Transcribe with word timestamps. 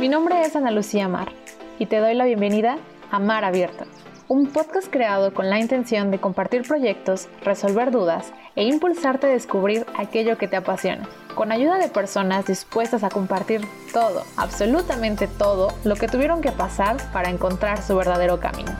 Mi 0.00 0.10
nombre 0.10 0.42
es 0.42 0.54
Ana 0.54 0.70
Lucía 0.70 1.08
Mar 1.08 1.32
y 1.78 1.86
te 1.86 1.96
doy 1.96 2.14
la 2.14 2.26
bienvenida 2.26 2.76
a 3.10 3.18
Mar 3.18 3.44
Abierto, 3.44 3.86
un 4.28 4.46
podcast 4.48 4.88
creado 4.90 5.32
con 5.32 5.48
la 5.48 5.58
intención 5.58 6.10
de 6.10 6.18
compartir 6.18 6.68
proyectos, 6.68 7.28
resolver 7.42 7.90
dudas 7.90 8.30
e 8.56 8.64
impulsarte 8.64 9.26
a 9.26 9.30
descubrir 9.30 9.86
aquello 9.96 10.36
que 10.36 10.48
te 10.48 10.56
apasiona, 10.56 11.08
con 11.34 11.50
ayuda 11.50 11.78
de 11.78 11.88
personas 11.88 12.44
dispuestas 12.44 13.04
a 13.04 13.08
compartir 13.08 13.62
todo, 13.94 14.24
absolutamente 14.36 15.28
todo, 15.28 15.72
lo 15.82 15.96
que 15.96 16.08
tuvieron 16.08 16.42
que 16.42 16.52
pasar 16.52 16.98
para 17.14 17.30
encontrar 17.30 17.80
su 17.82 17.96
verdadero 17.96 18.38
camino. 18.38 18.72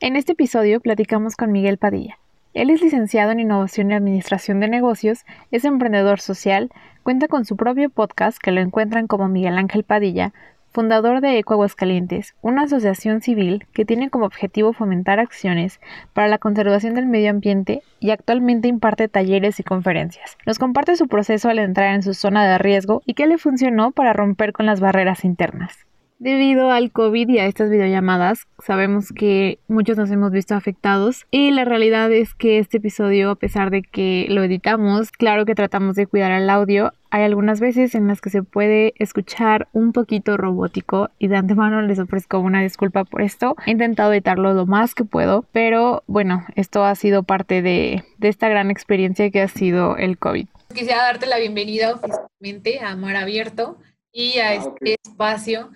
En 0.00 0.16
este 0.16 0.32
episodio 0.32 0.80
platicamos 0.80 1.36
con 1.36 1.52
Miguel 1.52 1.78
Padilla. 1.78 2.18
Él 2.54 2.70
es 2.70 2.82
licenciado 2.82 3.32
en 3.32 3.40
Innovación 3.40 3.90
y 3.90 3.94
Administración 3.94 4.60
de 4.60 4.68
Negocios, 4.68 5.24
es 5.50 5.64
emprendedor 5.64 6.20
social, 6.20 6.70
cuenta 7.02 7.28
con 7.28 7.44
su 7.44 7.56
propio 7.56 7.90
podcast 7.90 8.38
que 8.38 8.52
lo 8.52 8.60
encuentran 8.60 9.06
como 9.06 9.28
Miguel 9.28 9.58
Ángel 9.58 9.84
Padilla, 9.84 10.32
fundador 10.70 11.20
de 11.20 11.38
Eco 11.38 11.54
Aguascalientes, 11.54 12.34
una 12.40 12.62
asociación 12.62 13.20
civil 13.20 13.66
que 13.72 13.84
tiene 13.84 14.10
como 14.10 14.26
objetivo 14.26 14.72
fomentar 14.72 15.18
acciones 15.18 15.80
para 16.12 16.28
la 16.28 16.38
conservación 16.38 16.94
del 16.94 17.06
medio 17.06 17.30
ambiente 17.30 17.82
y 18.00 18.10
actualmente 18.10 18.68
imparte 18.68 19.08
talleres 19.08 19.58
y 19.60 19.64
conferencias. 19.64 20.36
Nos 20.46 20.58
comparte 20.58 20.96
su 20.96 21.08
proceso 21.08 21.48
al 21.48 21.58
entrar 21.58 21.94
en 21.94 22.02
su 22.02 22.14
zona 22.14 22.48
de 22.48 22.58
riesgo 22.58 23.02
y 23.06 23.14
qué 23.14 23.26
le 23.26 23.38
funcionó 23.38 23.90
para 23.90 24.12
romper 24.12 24.52
con 24.52 24.66
las 24.66 24.80
barreras 24.80 25.24
internas. 25.24 25.87
Debido 26.20 26.72
al 26.72 26.90
COVID 26.90 27.28
y 27.28 27.38
a 27.38 27.46
estas 27.46 27.70
videollamadas, 27.70 28.48
sabemos 28.58 29.12
que 29.12 29.60
muchos 29.68 29.96
nos 29.96 30.10
hemos 30.10 30.32
visto 30.32 30.56
afectados 30.56 31.26
y 31.30 31.52
la 31.52 31.64
realidad 31.64 32.10
es 32.10 32.34
que 32.34 32.58
este 32.58 32.78
episodio, 32.78 33.30
a 33.30 33.36
pesar 33.36 33.70
de 33.70 33.82
que 33.82 34.26
lo 34.28 34.42
editamos, 34.42 35.12
claro 35.12 35.46
que 35.46 35.54
tratamos 35.54 35.94
de 35.94 36.08
cuidar 36.08 36.32
el 36.32 36.50
audio, 36.50 36.92
hay 37.10 37.22
algunas 37.22 37.60
veces 37.60 37.94
en 37.94 38.08
las 38.08 38.20
que 38.20 38.30
se 38.30 38.42
puede 38.42 38.94
escuchar 38.98 39.68
un 39.72 39.92
poquito 39.92 40.36
robótico 40.36 41.08
y 41.20 41.28
de 41.28 41.36
antemano 41.36 41.82
les 41.82 42.00
ofrezco 42.00 42.40
una 42.40 42.62
disculpa 42.62 43.04
por 43.04 43.22
esto. 43.22 43.54
He 43.64 43.70
intentado 43.70 44.12
editarlo 44.12 44.54
lo 44.54 44.66
más 44.66 44.96
que 44.96 45.04
puedo, 45.04 45.44
pero 45.52 46.02
bueno, 46.08 46.44
esto 46.56 46.84
ha 46.84 46.96
sido 46.96 47.22
parte 47.22 47.62
de, 47.62 48.02
de 48.18 48.28
esta 48.28 48.48
gran 48.48 48.72
experiencia 48.72 49.30
que 49.30 49.40
ha 49.40 49.48
sido 49.48 49.96
el 49.96 50.18
COVID. 50.18 50.48
Quisiera 50.74 51.04
darte 51.04 51.26
la 51.26 51.38
bienvenida 51.38 51.94
oficialmente 51.94 52.80
a 52.80 52.96
Mar 52.96 53.14
Abierto 53.14 53.78
y 54.12 54.40
a 54.40 54.48
ah, 54.48 54.54
este 54.54 54.96
espacio 55.04 55.70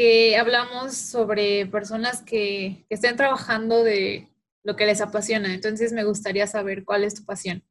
que 0.00 0.34
hablamos 0.38 0.94
sobre 0.94 1.66
personas 1.66 2.22
que, 2.22 2.86
que 2.88 2.94
estén 2.94 3.18
trabajando 3.18 3.84
de 3.84 4.30
lo 4.64 4.74
que 4.74 4.86
les 4.86 5.02
apasiona. 5.02 5.52
Entonces 5.52 5.92
me 5.92 6.04
gustaría 6.04 6.46
saber 6.46 6.86
cuál 6.86 7.04
es 7.04 7.16
tu 7.16 7.26
pasión. 7.26 7.62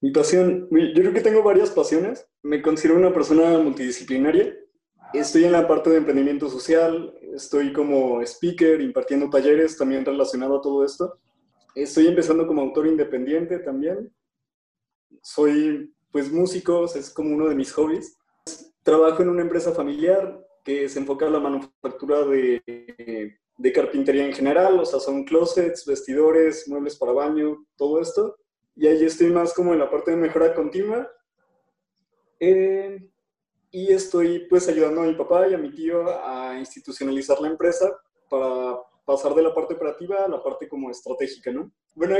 Mi 0.00 0.12
pasión, 0.12 0.68
yo 0.70 1.02
creo 1.02 1.12
que 1.12 1.22
tengo 1.22 1.42
varias 1.42 1.70
pasiones. 1.70 2.24
Me 2.40 2.62
considero 2.62 2.96
una 2.96 3.12
persona 3.12 3.58
multidisciplinaria. 3.58 4.54
Estoy 5.12 5.42
en 5.42 5.50
la 5.50 5.66
parte 5.66 5.90
de 5.90 5.96
emprendimiento 5.96 6.48
social, 6.48 7.18
estoy 7.34 7.72
como 7.72 8.22
speaker, 8.22 8.80
impartiendo 8.80 9.28
talleres 9.28 9.76
también 9.76 10.04
relacionado 10.04 10.58
a 10.58 10.62
todo 10.62 10.84
esto. 10.84 11.18
Estoy 11.74 12.06
empezando 12.06 12.46
como 12.46 12.62
autor 12.62 12.86
independiente 12.86 13.58
también. 13.58 14.14
Soy 15.20 15.92
pues 16.12 16.30
músico, 16.30 16.84
es 16.84 17.10
como 17.10 17.34
uno 17.34 17.48
de 17.48 17.56
mis 17.56 17.72
hobbies. 17.72 18.16
Trabajo 18.84 19.20
en 19.24 19.30
una 19.30 19.42
empresa 19.42 19.72
familiar, 19.72 20.41
que 20.64 20.88
se 20.88 20.98
enfoca 20.98 21.26
en 21.26 21.32
la 21.32 21.40
manufactura 21.40 22.24
de, 22.24 22.62
de, 23.58 23.72
carpintería 23.72 24.26
en 24.26 24.32
general, 24.32 24.78
o 24.78 24.84
sea, 24.84 25.00
son 25.00 25.24
closets, 25.24 25.84
vestidores, 25.86 26.68
muebles 26.68 26.96
para 26.96 27.12
baño, 27.12 27.66
todo 27.76 28.00
esto. 28.00 28.36
Y 28.74 28.86
ahí 28.86 29.04
estoy 29.04 29.30
más 29.30 29.52
como 29.52 29.72
en 29.72 29.80
la 29.80 29.90
parte 29.90 30.12
de 30.12 30.16
mejora 30.16 30.54
continua. 30.54 31.10
Eh, 32.40 32.98
y 33.70 33.92
estoy 33.92 34.46
pues 34.48 34.68
ayudando 34.68 35.02
a 35.02 35.06
mi 35.06 35.14
papá 35.14 35.48
y 35.48 35.54
a 35.54 35.58
mi 35.58 35.70
tío 35.72 36.04
a 36.24 36.58
institucionalizar 36.58 37.40
la 37.40 37.48
empresa 37.48 37.96
para 38.28 38.78
pasar 39.04 39.34
de 39.34 39.42
la 39.42 39.54
parte 39.54 39.74
operativa 39.74 40.24
a 40.24 40.28
la 40.28 40.42
parte 40.42 40.68
como 40.68 40.90
estratégica, 40.90 41.50
¿no? 41.50 41.72
Bueno, 41.94 42.16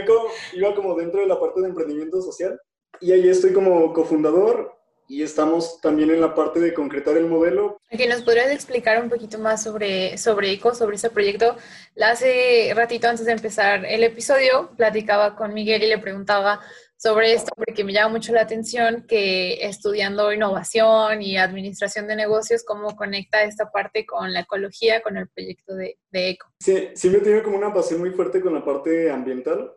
iba 0.52 0.74
como 0.74 0.94
dentro 0.94 1.20
de 1.20 1.26
la 1.26 1.38
parte 1.38 1.60
de 1.60 1.68
emprendimiento 1.68 2.20
social 2.22 2.58
y 3.00 3.12
ahí 3.12 3.28
estoy 3.28 3.52
como 3.52 3.92
cofundador 3.92 4.72
y 5.12 5.22
estamos 5.22 5.78
también 5.82 6.10
en 6.10 6.22
la 6.22 6.34
parte 6.34 6.58
de 6.58 6.72
concretar 6.72 7.18
el 7.18 7.26
modelo. 7.26 7.78
¿Que 7.90 8.08
¿Nos 8.08 8.22
podrías 8.22 8.50
explicar 8.50 9.02
un 9.02 9.10
poquito 9.10 9.38
más 9.38 9.62
sobre, 9.62 10.16
sobre 10.16 10.50
ECO, 10.52 10.74
sobre 10.74 10.96
ese 10.96 11.10
proyecto? 11.10 11.54
Hace 12.00 12.72
ratito 12.74 13.08
antes 13.08 13.26
de 13.26 13.32
empezar 13.32 13.84
el 13.84 14.04
episodio, 14.04 14.70
platicaba 14.74 15.36
con 15.36 15.52
Miguel 15.52 15.82
y 15.82 15.88
le 15.88 15.98
preguntaba 15.98 16.60
sobre 16.96 17.34
esto 17.34 17.52
porque 17.54 17.84
me 17.84 17.92
llama 17.92 18.12
mucho 18.12 18.32
la 18.32 18.40
atención 18.40 19.04
que 19.06 19.66
estudiando 19.66 20.32
innovación 20.32 21.20
y 21.20 21.36
administración 21.36 22.06
de 22.06 22.16
negocios, 22.16 22.64
cómo 22.64 22.96
conecta 22.96 23.42
esta 23.42 23.70
parte 23.70 24.06
con 24.06 24.32
la 24.32 24.40
ecología, 24.40 25.02
con 25.02 25.18
el 25.18 25.28
proyecto 25.28 25.74
de, 25.74 25.98
de 26.10 26.30
ECO. 26.30 26.46
Sí, 26.58 26.88
siempre 26.94 27.20
he 27.20 27.24
tenido 27.24 27.42
como 27.42 27.58
una 27.58 27.74
pasión 27.74 28.00
muy 28.00 28.12
fuerte 28.12 28.40
con 28.40 28.54
la 28.54 28.64
parte 28.64 29.10
ambiental, 29.10 29.72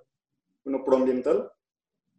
bueno, 0.64 0.86
proambiental 0.86 1.52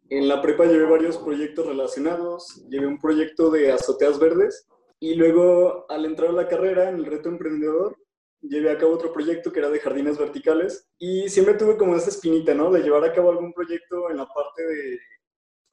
en 0.09 0.27
la 0.27 0.41
prepa 0.41 0.65
llevé 0.65 0.85
varios 0.85 1.17
proyectos 1.17 1.65
relacionados, 1.65 2.65
llevé 2.69 2.87
un 2.87 2.99
proyecto 2.99 3.49
de 3.49 3.71
azoteas 3.71 4.19
verdes 4.19 4.67
y 4.99 5.15
luego 5.15 5.85
al 5.89 6.05
entrar 6.05 6.29
a 6.29 6.33
la 6.33 6.47
carrera 6.47 6.89
en 6.89 6.95
el 6.95 7.05
reto 7.05 7.29
emprendedor 7.29 7.97
llevé 8.41 8.71
a 8.71 8.77
cabo 8.77 8.93
otro 8.93 9.11
proyecto 9.11 9.51
que 9.51 9.59
era 9.59 9.69
de 9.69 9.79
jardines 9.79 10.17
verticales 10.17 10.87
y 10.97 11.29
siempre 11.29 11.55
tuve 11.55 11.77
como 11.77 11.95
esa 11.95 12.09
espinita, 12.09 12.53
¿no? 12.53 12.71
De 12.71 12.81
llevar 12.81 13.03
a 13.03 13.13
cabo 13.13 13.29
algún 13.31 13.53
proyecto 13.53 14.09
en 14.09 14.17
la 14.17 14.27
parte 14.27 14.63
de 14.63 14.99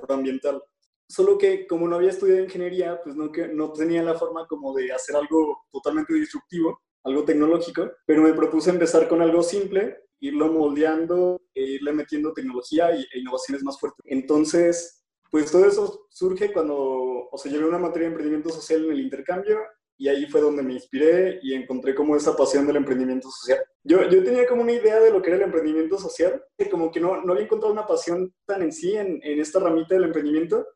ambiental. 0.08 0.62
Solo 1.08 1.38
que 1.38 1.66
como 1.66 1.86
no 1.86 1.96
había 1.96 2.10
estudiado 2.10 2.42
ingeniería, 2.42 3.00
pues 3.02 3.14
no, 3.14 3.30
que, 3.30 3.48
no 3.48 3.72
tenía 3.72 4.02
la 4.02 4.14
forma 4.14 4.46
como 4.46 4.74
de 4.74 4.92
hacer 4.92 5.16
algo 5.16 5.64
totalmente 5.70 6.14
disruptivo, 6.14 6.80
algo 7.04 7.24
tecnológico, 7.24 7.90
pero 8.06 8.22
me 8.22 8.32
propuse 8.32 8.70
empezar 8.70 9.06
con 9.08 9.20
algo 9.20 9.42
simple 9.42 10.03
irlo 10.26 10.52
moldeando 10.52 11.42
e 11.54 11.62
irle 11.62 11.92
metiendo 11.92 12.32
tecnología 12.32 12.90
e 12.90 13.18
innovaciones 13.18 13.62
más 13.62 13.78
fuertes. 13.78 14.04
Entonces, 14.06 15.04
pues 15.30 15.50
todo 15.50 15.66
eso 15.66 16.06
surge 16.10 16.52
cuando, 16.52 16.76
o 16.76 17.38
sea, 17.38 17.50
llevé 17.50 17.66
una 17.66 17.78
materia 17.78 18.08
de 18.08 18.12
emprendimiento 18.12 18.50
social 18.50 18.84
en 18.84 18.92
el 18.92 19.00
intercambio 19.00 19.58
y 19.96 20.08
ahí 20.08 20.26
fue 20.26 20.40
donde 20.40 20.62
me 20.62 20.72
inspiré 20.72 21.38
y 21.42 21.54
encontré 21.54 21.94
como 21.94 22.16
esa 22.16 22.36
pasión 22.36 22.66
del 22.66 22.76
emprendimiento 22.76 23.30
social. 23.30 23.58
Yo, 23.84 24.08
yo 24.08 24.24
tenía 24.24 24.46
como 24.46 24.62
una 24.62 24.72
idea 24.72 24.98
de 24.98 25.10
lo 25.10 25.20
que 25.20 25.28
era 25.28 25.36
el 25.36 25.44
emprendimiento 25.44 25.98
social, 25.98 26.42
que 26.56 26.68
como 26.68 26.90
que 26.90 27.00
no, 27.00 27.22
no 27.22 27.32
había 27.32 27.44
encontrado 27.44 27.72
una 27.72 27.86
pasión 27.86 28.34
tan 28.46 28.62
en 28.62 28.72
sí 28.72 28.96
en, 28.96 29.20
en 29.22 29.40
esta 29.40 29.60
ramita 29.60 29.94
del 29.94 30.04
emprendimiento, 30.04 30.66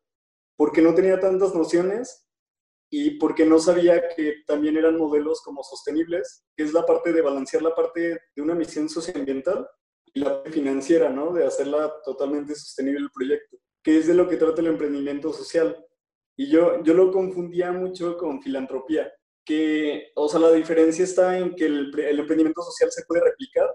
porque 0.57 0.83
no 0.83 0.95
tenía 0.95 1.19
tantas 1.19 1.55
nociones 1.55 2.28
y 2.91 3.19
porque 3.19 3.45
no 3.45 3.59
sabía 3.59 4.09
que 4.17 4.37
también 4.47 4.77
eran 4.77 4.97
modelos 4.97 5.43
como 5.43 5.63
sostenibles, 5.63 6.45
que 6.57 6.65
es 6.65 6.73
la 6.73 6.87
parte 6.87 7.13
de 7.13 7.23
balancear 7.23 7.63
la 7.63 7.75
parte 7.75 8.21
de 8.35 8.43
una 8.43 8.55
misión 8.55 8.89
socioambiental 8.89 9.69
y 10.15 10.21
la 10.21 10.43
financiera, 10.47 11.11
¿no? 11.11 11.33
De 11.33 11.45
hacerla 11.45 11.93
totalmente 12.05 12.55
sostenible 12.55 13.01
el 13.01 13.11
proyecto, 13.11 13.59
que 13.83 13.99
es 13.99 14.07
de 14.07 14.15
lo 14.15 14.29
que 14.29 14.37
trata 14.37 14.61
el 14.61 14.69
emprendimiento 14.69 15.33
social. 15.33 15.85
Y 16.37 16.51
yo, 16.51 16.83
yo 16.83 16.95
lo 16.95 17.11
confundía 17.13 17.73
mucho 17.73 18.17
con 18.17 18.41
filantropía, 18.41 19.13
que, 19.45 20.13
o 20.15 20.29
sea, 20.29 20.41
la 20.41 20.53
diferencia 20.53 21.05
está 21.05 21.37
en 21.39 21.55
que 21.55 21.67
el 21.67 22.19
emprendimiento 22.19 22.63
social 22.63 22.91
se 22.91 23.05
puede 23.07 23.25
replicar 23.25 23.69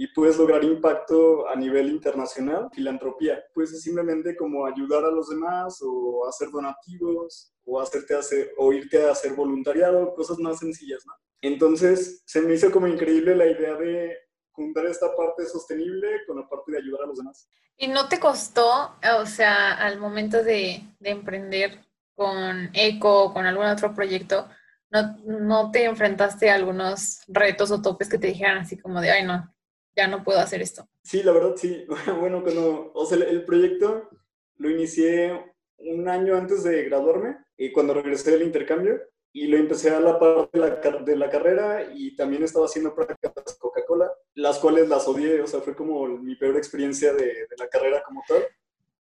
y 0.00 0.06
puedes 0.14 0.38
lograr 0.38 0.64
impacto 0.64 1.46
a 1.46 1.54
nivel 1.54 1.90
internacional. 1.90 2.70
Filantropía, 2.72 3.44
pues 3.52 3.82
simplemente 3.82 4.34
como 4.34 4.64
ayudar 4.64 5.04
a 5.04 5.10
los 5.10 5.28
demás 5.28 5.78
o 5.82 6.26
hacer 6.26 6.48
donativos 6.50 7.52
o, 7.66 7.78
hacerte 7.78 8.16
hacer, 8.16 8.50
o 8.56 8.72
irte 8.72 9.06
a 9.06 9.10
hacer 9.10 9.34
voluntariado, 9.34 10.14
cosas 10.14 10.38
más 10.38 10.60
sencillas, 10.60 11.04
¿no? 11.04 11.12
Entonces 11.42 12.22
se 12.24 12.40
me 12.40 12.54
hizo 12.54 12.70
como 12.70 12.86
increíble 12.86 13.36
la 13.36 13.44
idea 13.44 13.74
de 13.74 14.16
juntar 14.52 14.86
esta 14.86 15.14
parte 15.14 15.44
sostenible 15.44 16.24
con 16.26 16.38
la 16.38 16.48
parte 16.48 16.72
de 16.72 16.78
ayudar 16.78 17.02
a 17.02 17.06
los 17.06 17.18
demás. 17.18 17.46
¿Y 17.76 17.88
no 17.88 18.08
te 18.08 18.18
costó, 18.18 18.96
o 19.20 19.26
sea, 19.26 19.74
al 19.74 19.98
momento 19.98 20.42
de, 20.42 20.82
de 20.98 21.10
emprender 21.10 21.78
con 22.14 22.70
ECO 22.72 23.24
o 23.24 23.34
con 23.34 23.44
algún 23.44 23.66
otro 23.66 23.94
proyecto, 23.94 24.48
no, 24.90 25.18
no 25.26 25.70
te 25.70 25.84
enfrentaste 25.84 26.48
a 26.48 26.54
algunos 26.54 27.20
retos 27.28 27.70
o 27.70 27.82
topes 27.82 28.08
que 28.08 28.16
te 28.16 28.28
dijeran 28.28 28.56
así 28.56 28.78
como 28.78 29.02
de, 29.02 29.10
ay, 29.10 29.26
no, 29.26 29.54
ya 29.96 30.06
no 30.08 30.22
puedo 30.24 30.38
hacer 30.40 30.62
esto? 30.62 30.88
Sí, 31.02 31.22
la 31.22 31.32
verdad 31.32 31.54
sí. 31.56 31.86
Bueno, 32.18 32.42
cuando, 32.42 32.92
o 32.94 33.06
sea, 33.06 33.18
el 33.18 33.44
proyecto 33.44 34.08
lo 34.56 34.70
inicié 34.70 35.52
un 35.78 36.08
año 36.08 36.36
antes 36.36 36.62
de 36.62 36.84
graduarme 36.84 37.38
y 37.56 37.72
cuando 37.72 37.94
regresé 37.94 38.32
del 38.32 38.42
intercambio 38.42 39.00
y 39.32 39.46
lo 39.46 39.56
empecé 39.56 39.90
a 39.90 40.00
la 40.00 40.18
parte 40.18 40.58
de 40.58 40.68
la, 40.68 40.98
de 40.98 41.16
la 41.16 41.30
carrera 41.30 41.90
y 41.94 42.16
también 42.16 42.42
estaba 42.42 42.66
haciendo 42.66 42.94
prácticas 42.94 43.56
Coca-Cola, 43.58 44.10
las 44.34 44.58
cuales 44.58 44.88
las 44.88 45.06
odié, 45.06 45.40
o 45.40 45.46
sea, 45.46 45.60
fue 45.60 45.74
como 45.74 46.06
mi 46.06 46.34
peor 46.34 46.56
experiencia 46.56 47.12
de, 47.12 47.26
de 47.26 47.56
la 47.58 47.68
carrera 47.68 48.02
como 48.04 48.22
tal. 48.26 48.44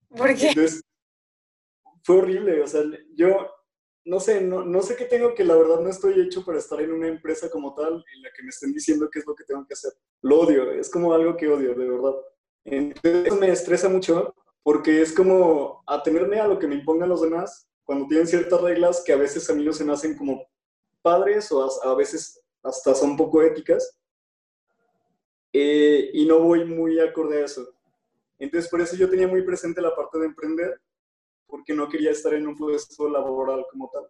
¿Por 0.09 0.35
qué? 0.35 0.49
Entonces, 0.49 0.83
fue 2.03 2.17
horrible, 2.17 2.63
o 2.63 2.67
sea, 2.67 2.83
yo 3.15 3.51
no 4.05 4.21
sé, 4.21 4.41
no, 4.41 4.65
no 4.65 4.83
sé 4.83 4.97
qué 4.97 5.07
tengo 5.07 5.35
que 5.35 5.45
la 5.45 5.57
verdad 5.57 5.81
no 5.81 5.89
estoy 5.89 6.21
hecho 6.21 6.45
para 6.45 6.59
estar 6.59 6.81
en 6.81 6.93
una 6.93 7.09
empresa 7.09 7.51
como 7.51 7.75
tal 7.75 8.05
en 8.15 8.23
la 8.23 8.31
que 8.37 8.43
me 8.43 8.51
estén 8.51 8.73
diciendo 8.73 9.09
qué 9.11 9.21
es 9.21 9.27
lo 9.27 9.35
que 9.35 9.45
tengo 9.45 9.67
que 9.67 9.75
hacer. 9.75 9.93
Lo 10.23 10.41
odio, 10.41 10.71
es 10.73 10.91
como 10.91 11.15
algo 11.15 11.37
que 11.37 11.49
odio, 11.49 11.75
de 11.75 11.89
verdad. 11.89 12.15
Entonces 12.65 13.39
me 13.39 13.51
estresa 13.51 13.89
mucho 13.89 14.35
porque 14.63 15.03
es 15.03 15.13
como 15.13 15.83
atenerme 15.87 16.39
a 16.41 16.49
lo 16.49 16.59
que 16.59 16.67
me 16.67 16.75
impongan 16.75 17.09
los 17.09 17.23
demás 17.23 17.67
cuando 17.85 18.07
tienen 18.07 18.27
ciertas 18.27 18.61
reglas 18.61 19.03
que 19.05 19.13
a 19.13 19.17
veces 19.17 19.49
a 19.49 19.55
mí 19.55 19.65
no 19.65 19.73
se 19.73 19.85
me 19.85 19.93
hacen 19.93 20.17
como 20.17 20.47
padres 21.03 21.53
o 21.53 21.71
a, 21.83 21.95
veces 21.95 22.41
hasta 22.63 22.95
son 22.95 23.17
poco 23.17 23.43
éticas 23.43 23.99
eh, 25.53 26.11
y 26.15 26.27
no 26.27 26.41
voy 26.41 26.65
muy 26.65 26.99
acorde 26.99 27.43
a 27.43 27.45
eso. 27.45 27.69
Entonces 28.39 28.71
por 28.71 28.81
eso 28.81 28.97
yo 28.97 29.09
tenía 29.09 29.29
muy 29.29 29.43
presente 29.43 29.81
la 29.81 29.95
parte 29.95 30.19
de 30.19 30.27
emprender 30.27 30.81
porque 31.47 31.75
no 31.75 31.89
quería 31.89 32.11
estar 32.11 32.35
en 32.35 32.47
un 32.47 32.57
puesto 32.57 33.09
laboral 33.09 33.65
como 33.71 33.91
tal. 33.93 34.09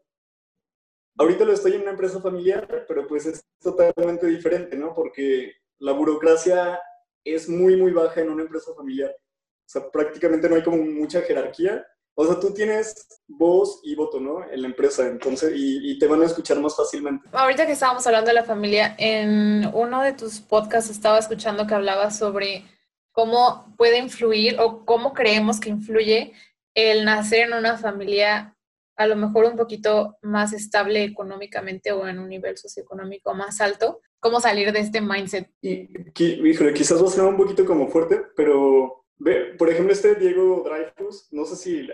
Ahorita 1.16 1.44
lo 1.44 1.52
estoy 1.52 1.74
en 1.74 1.82
una 1.82 1.92
empresa 1.92 2.20
familiar, 2.20 2.84
pero 2.88 3.06
pues 3.06 3.26
es 3.26 3.44
totalmente 3.60 4.26
diferente, 4.26 4.76
¿no? 4.76 4.92
Porque 4.94 5.52
la 5.78 5.92
burocracia 5.92 6.80
es 7.24 7.48
muy, 7.48 7.76
muy 7.76 7.92
baja 7.92 8.20
en 8.20 8.30
una 8.30 8.42
empresa 8.42 8.74
familiar. 8.74 9.10
O 9.10 9.68
sea, 9.68 9.90
prácticamente 9.90 10.48
no 10.48 10.56
hay 10.56 10.62
como 10.62 10.76
mucha 10.78 11.22
jerarquía. 11.22 11.86
O 12.16 12.24
sea, 12.24 12.38
tú 12.38 12.52
tienes 12.52 13.08
voz 13.26 13.80
y 13.82 13.94
voto, 13.94 14.20
¿no? 14.20 14.48
En 14.48 14.62
la 14.62 14.68
empresa, 14.68 15.06
entonces, 15.06 15.52
y, 15.56 15.98
te 15.98 16.06
van 16.06 16.22
a 16.22 16.26
escuchar 16.26 16.60
más 16.60 16.76
fácilmente. 16.76 17.28
Ahorita 17.32 17.66
que 17.66 17.72
estábamos 17.72 18.06
hablando 18.06 18.28
de 18.28 18.34
la 18.34 18.44
familia, 18.44 18.94
en 18.98 19.68
uno 19.72 20.02
de 20.02 20.12
tus 20.12 20.40
podcasts 20.40 20.90
estaba 20.90 21.18
escuchando 21.18 21.66
que 21.66 21.74
hablabas 21.74 22.16
sobre 22.16 22.64
cómo 23.10 23.74
puede 23.76 23.98
influir 23.98 24.60
o 24.60 24.84
cómo 24.84 25.12
creemos 25.12 25.58
que 25.58 25.70
influye 25.70 26.34
el 26.74 27.04
nacer 27.04 27.48
en 27.48 27.54
una 27.54 27.76
familia 27.78 28.54
a 28.96 29.06
lo 29.06 29.16
mejor 29.16 29.46
un 29.46 29.56
poquito 29.56 30.18
más 30.22 30.52
estable 30.52 31.02
económicamente 31.02 31.92
o 31.92 32.06
en 32.06 32.18
un 32.18 32.28
nivel 32.28 32.56
socioeconómico 32.56 33.34
más 33.34 33.60
alto, 33.60 34.00
cómo 34.20 34.40
salir 34.40 34.72
de 34.72 34.80
este 34.80 35.00
mindset. 35.00 35.50
Y, 35.60 35.90
híjole, 36.16 36.72
quizás 36.72 37.02
va 37.02 37.08
a 37.08 37.10
sonar 37.10 37.32
un 37.32 37.36
poquito 37.36 37.64
como 37.64 37.88
fuerte, 37.88 38.22
pero 38.36 39.04
ve, 39.18 39.54
por 39.58 39.68
ejemplo, 39.68 39.92
este 39.92 40.14
Diego 40.14 40.62
Dreyfus, 40.64 41.28
no 41.32 41.44
sé 41.44 41.56
si 41.56 41.88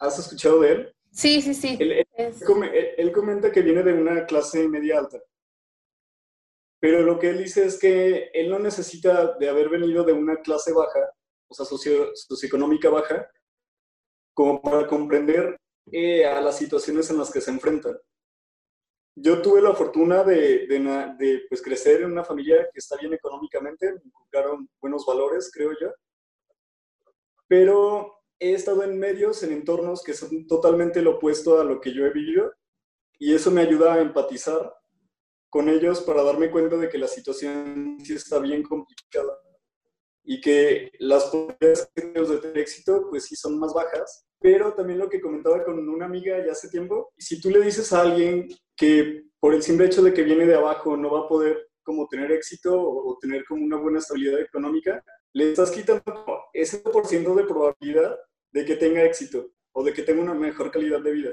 has 0.00 0.18
escuchado 0.18 0.60
de 0.60 0.72
él. 0.72 0.94
Sí, 1.10 1.42
sí, 1.42 1.54
sí. 1.54 1.76
Él, 1.80 2.06
él 2.16 3.12
comenta 3.12 3.50
que 3.50 3.62
viene 3.62 3.82
de 3.82 3.92
una 3.94 4.26
clase 4.26 4.68
media 4.68 4.98
alta. 4.98 5.18
Pero 6.80 7.02
lo 7.02 7.18
que 7.18 7.30
él 7.30 7.38
dice 7.38 7.64
es 7.64 7.78
que 7.78 8.30
él 8.34 8.50
no 8.50 8.58
necesita 8.58 9.36
de 9.38 9.48
haber 9.48 9.68
venido 9.68 10.04
de 10.04 10.12
una 10.12 10.36
clase 10.38 10.72
baja, 10.72 11.12
o 11.48 11.54
sea, 11.54 11.64
socio, 11.64 12.10
socioeconómica 12.14 12.90
baja, 12.90 13.30
como 14.34 14.60
para 14.62 14.86
comprender 14.86 15.58
eh, 15.90 16.24
a 16.24 16.40
las 16.40 16.56
situaciones 16.56 17.10
en 17.10 17.18
las 17.18 17.30
que 17.30 17.40
se 17.40 17.50
enfrentan. 17.50 17.98
Yo 19.14 19.42
tuve 19.42 19.60
la 19.60 19.74
fortuna 19.74 20.24
de, 20.24 21.44
pues, 21.48 21.60
crecer 21.60 22.02
en 22.02 22.12
una 22.12 22.24
familia 22.24 22.68
que 22.72 22.78
está 22.78 22.96
bien 22.96 23.12
económicamente, 23.12 23.92
me 23.92 24.00
inculcaron 24.04 24.68
buenos 24.80 25.04
valores, 25.04 25.50
creo 25.52 25.72
yo, 25.78 25.92
pero 27.46 28.22
he 28.38 28.54
estado 28.54 28.82
en 28.84 28.98
medios, 28.98 29.42
en 29.42 29.52
entornos 29.52 30.02
que 30.02 30.14
son 30.14 30.46
totalmente 30.46 31.02
lo 31.02 31.16
opuesto 31.16 31.60
a 31.60 31.64
lo 31.64 31.80
que 31.80 31.92
yo 31.92 32.06
he 32.06 32.10
vivido 32.10 32.52
y 33.18 33.34
eso 33.34 33.50
me 33.50 33.60
ayuda 33.60 33.94
a 33.94 34.00
empatizar 34.00 34.74
con 35.50 35.68
ellos 35.68 36.00
para 36.00 36.22
darme 36.22 36.50
cuenta 36.50 36.78
de 36.78 36.88
que 36.88 36.96
la 36.96 37.06
situación 37.06 37.98
sí 38.02 38.14
está 38.14 38.38
bien 38.38 38.62
complicada 38.62 39.41
y 40.24 40.40
que 40.40 40.90
las 40.98 41.24
posibilidades 41.24 42.28
de 42.28 42.38
tener 42.38 42.58
éxito 42.58 43.08
pues 43.10 43.24
sí 43.24 43.36
son 43.36 43.58
más 43.58 43.72
bajas 43.74 44.26
pero 44.42 44.74
también 44.74 44.98
lo 44.98 45.08
que 45.08 45.20
comentaba 45.20 45.64
con 45.64 45.88
una 45.88 46.04
amiga 46.04 46.44
ya 46.44 46.52
hace 46.52 46.68
tiempo, 46.68 47.12
si 47.16 47.40
tú 47.40 47.48
le 47.48 47.60
dices 47.60 47.92
a 47.92 48.02
alguien 48.02 48.48
que 48.76 49.24
por 49.38 49.54
el 49.54 49.62
simple 49.62 49.86
hecho 49.86 50.02
de 50.02 50.12
que 50.12 50.24
viene 50.24 50.46
de 50.46 50.56
abajo 50.56 50.96
no 50.96 51.12
va 51.12 51.20
a 51.20 51.28
poder 51.28 51.68
como 51.84 52.08
tener 52.08 52.32
éxito 52.32 52.74
o, 52.76 53.16
tener 53.20 53.44
como 53.44 53.64
una 53.64 53.76
buena 53.76 53.98
estabilidad 53.98 54.40
económica, 54.40 55.02
le 55.32 55.50
estás 55.50 55.70
quitando 55.70 56.02
ese 56.52 56.78
por 56.78 57.06
ciento 57.06 57.34
de 57.34 57.44
probabilidad 57.44 58.18
de 58.52 58.64
que 58.64 58.76
tenga 58.76 59.04
éxito 59.04 59.52
o 59.72 59.84
de 59.84 59.92
que 59.92 60.02
tenga 60.02 60.22
una 60.22 60.34
mejor 60.34 60.70
calidad 60.70 61.00
de 61.00 61.12
vida. 61.12 61.30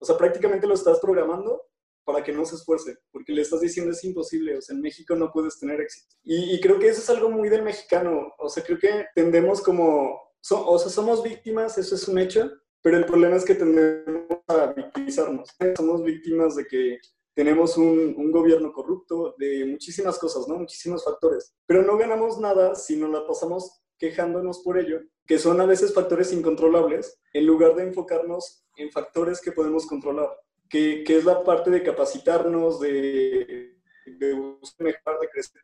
O 0.00 0.04
sea, 0.04 0.16
prácticamente 0.16 0.66
lo 0.66 0.74
estás 0.74 1.00
programando 1.00 1.62
para 2.04 2.22
que 2.22 2.32
no 2.32 2.44
se 2.44 2.56
esfuerce, 2.56 2.96
porque 3.10 3.32
le 3.32 3.42
estás 3.42 3.60
diciendo 3.60 3.92
es 3.92 4.04
imposible, 4.04 4.56
o 4.56 4.62
sea, 4.62 4.74
en 4.74 4.82
México 4.82 5.14
no 5.14 5.30
puedes 5.32 5.58
tener 5.58 5.80
éxito. 5.80 6.16
Y, 6.22 6.54
y 6.54 6.60
creo 6.60 6.78
que 6.78 6.88
eso 6.88 7.00
es 7.00 7.10
algo 7.10 7.30
muy 7.30 7.48
del 7.48 7.62
mexicano, 7.62 8.32
o 8.38 8.48
sea, 8.48 8.62
creo 8.62 8.78
que 8.78 9.06
tendemos 9.14 9.62
como 9.62 10.20
o 10.50 10.78
sea, 10.78 10.90
somos 10.90 11.22
víctimas, 11.22 11.78
eso 11.78 11.94
es 11.94 12.08
un 12.08 12.18
hecho, 12.18 12.50
pero 12.80 12.96
el 12.96 13.06
problema 13.06 13.36
es 13.36 13.44
que 13.44 13.54
tendemos 13.54 14.26
a 14.48 14.66
victimizarnos. 14.72 15.48
Somos 15.76 16.02
víctimas 16.02 16.56
de 16.56 16.66
que 16.66 16.98
tenemos 17.34 17.76
un, 17.76 18.14
un, 18.16 18.32
gobierno 18.32 18.72
corrupto, 18.72 19.34
de 19.38 19.64
muchísimas 19.64 20.18
cosas, 20.18 20.48
¿no? 20.48 20.56
Muchísimos 20.56 21.04
factores. 21.04 21.54
Pero 21.66 21.82
no 21.82 21.96
ganamos 21.96 22.38
nada 22.38 22.74
si 22.74 22.96
no 22.96 23.08
la 23.08 23.26
pasamos 23.26 23.82
quejándonos 23.98 24.58
por 24.64 24.78
ello, 24.78 25.00
que 25.26 25.38
son 25.38 25.60
a 25.60 25.66
veces 25.66 25.94
factores 25.94 26.32
incontrolables, 26.32 27.20
en 27.32 27.46
lugar 27.46 27.76
de 27.76 27.84
enfocarnos 27.84 28.64
en 28.76 28.90
factores 28.90 29.40
que 29.40 29.52
podemos 29.52 29.86
controlar, 29.86 30.28
que, 30.72 31.04
que 31.04 31.18
es 31.18 31.24
la 31.26 31.44
parte 31.44 31.70
de 31.70 31.82
capacitarnos, 31.82 32.80
de, 32.80 33.76
de 34.06 34.32
buscar 34.32 34.86
mejorar, 34.86 35.20
de 35.20 35.28
crecer 35.28 35.62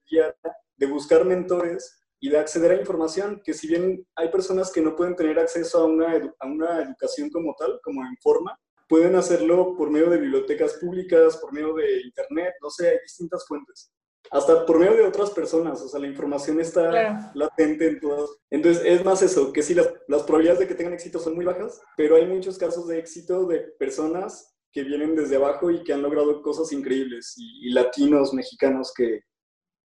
de 0.77 0.87
buscar 0.87 1.25
mentores 1.25 1.99
y 2.21 2.29
de 2.29 2.39
acceder 2.39 2.73
a 2.73 2.81
información, 2.81 3.41
que 3.43 3.55
si 3.55 3.69
bien 3.69 4.07
hay 4.15 4.29
personas 4.29 4.71
que 4.71 4.83
no 4.83 4.95
pueden 4.95 5.17
tener 5.17 5.39
acceso 5.39 5.79
a 5.79 5.87
una, 5.87 6.15
a 6.39 6.47
una 6.47 6.83
educación 6.83 7.31
como 7.31 7.55
tal, 7.59 7.81
como 7.83 8.03
en 8.03 8.17
forma, 8.21 8.61
pueden 8.87 9.17
hacerlo 9.17 9.75
por 9.77 9.91
medio 9.91 10.11
de 10.11 10.19
bibliotecas 10.19 10.75
públicas, 10.75 11.39
por 11.39 11.55
medio 11.55 11.73
de 11.75 12.03
internet, 12.03 12.55
no 12.61 12.69
sé, 12.69 12.91
hay 12.91 12.99
distintas 13.03 13.47
fuentes. 13.47 13.91
Hasta 14.31 14.67
por 14.67 14.79
medio 14.79 14.93
de 14.93 15.07
otras 15.07 15.31
personas, 15.31 15.81
o 15.81 15.89
sea, 15.89 16.01
la 16.01 16.09
información 16.09 16.61
está 16.61 17.33
latente 17.33 17.87
en 17.87 17.99
todas. 17.99 18.29
Entonces, 18.51 18.83
es 18.85 19.03
más 19.05 19.23
eso, 19.23 19.55
que 19.55 19.63
sí, 19.63 19.75
las, 19.75 19.91
las 20.07 20.23
probabilidades 20.25 20.61
de 20.61 20.69
que 20.69 20.75
tengan 20.75 20.93
éxito 20.93 21.19
son 21.19 21.35
muy 21.35 21.47
bajas, 21.47 21.81
pero 21.97 22.17
hay 22.17 22.27
muchos 22.27 22.59
casos 22.59 22.87
de 22.89 22.99
éxito 22.99 23.47
de 23.47 23.61
personas 23.79 24.58
que 24.73 24.83
vienen 24.83 25.17
desde 25.17 25.37
abajo 25.37 25.71
y 25.71 25.83
que 25.83 25.93
han 25.93 26.03
logrado 26.03 26.43
cosas 26.43 26.73
increíbles, 26.73 27.35
y, 27.37 27.69
y 27.69 27.73
latinos, 27.73 28.35
mexicanos, 28.35 28.93
que, 28.95 29.21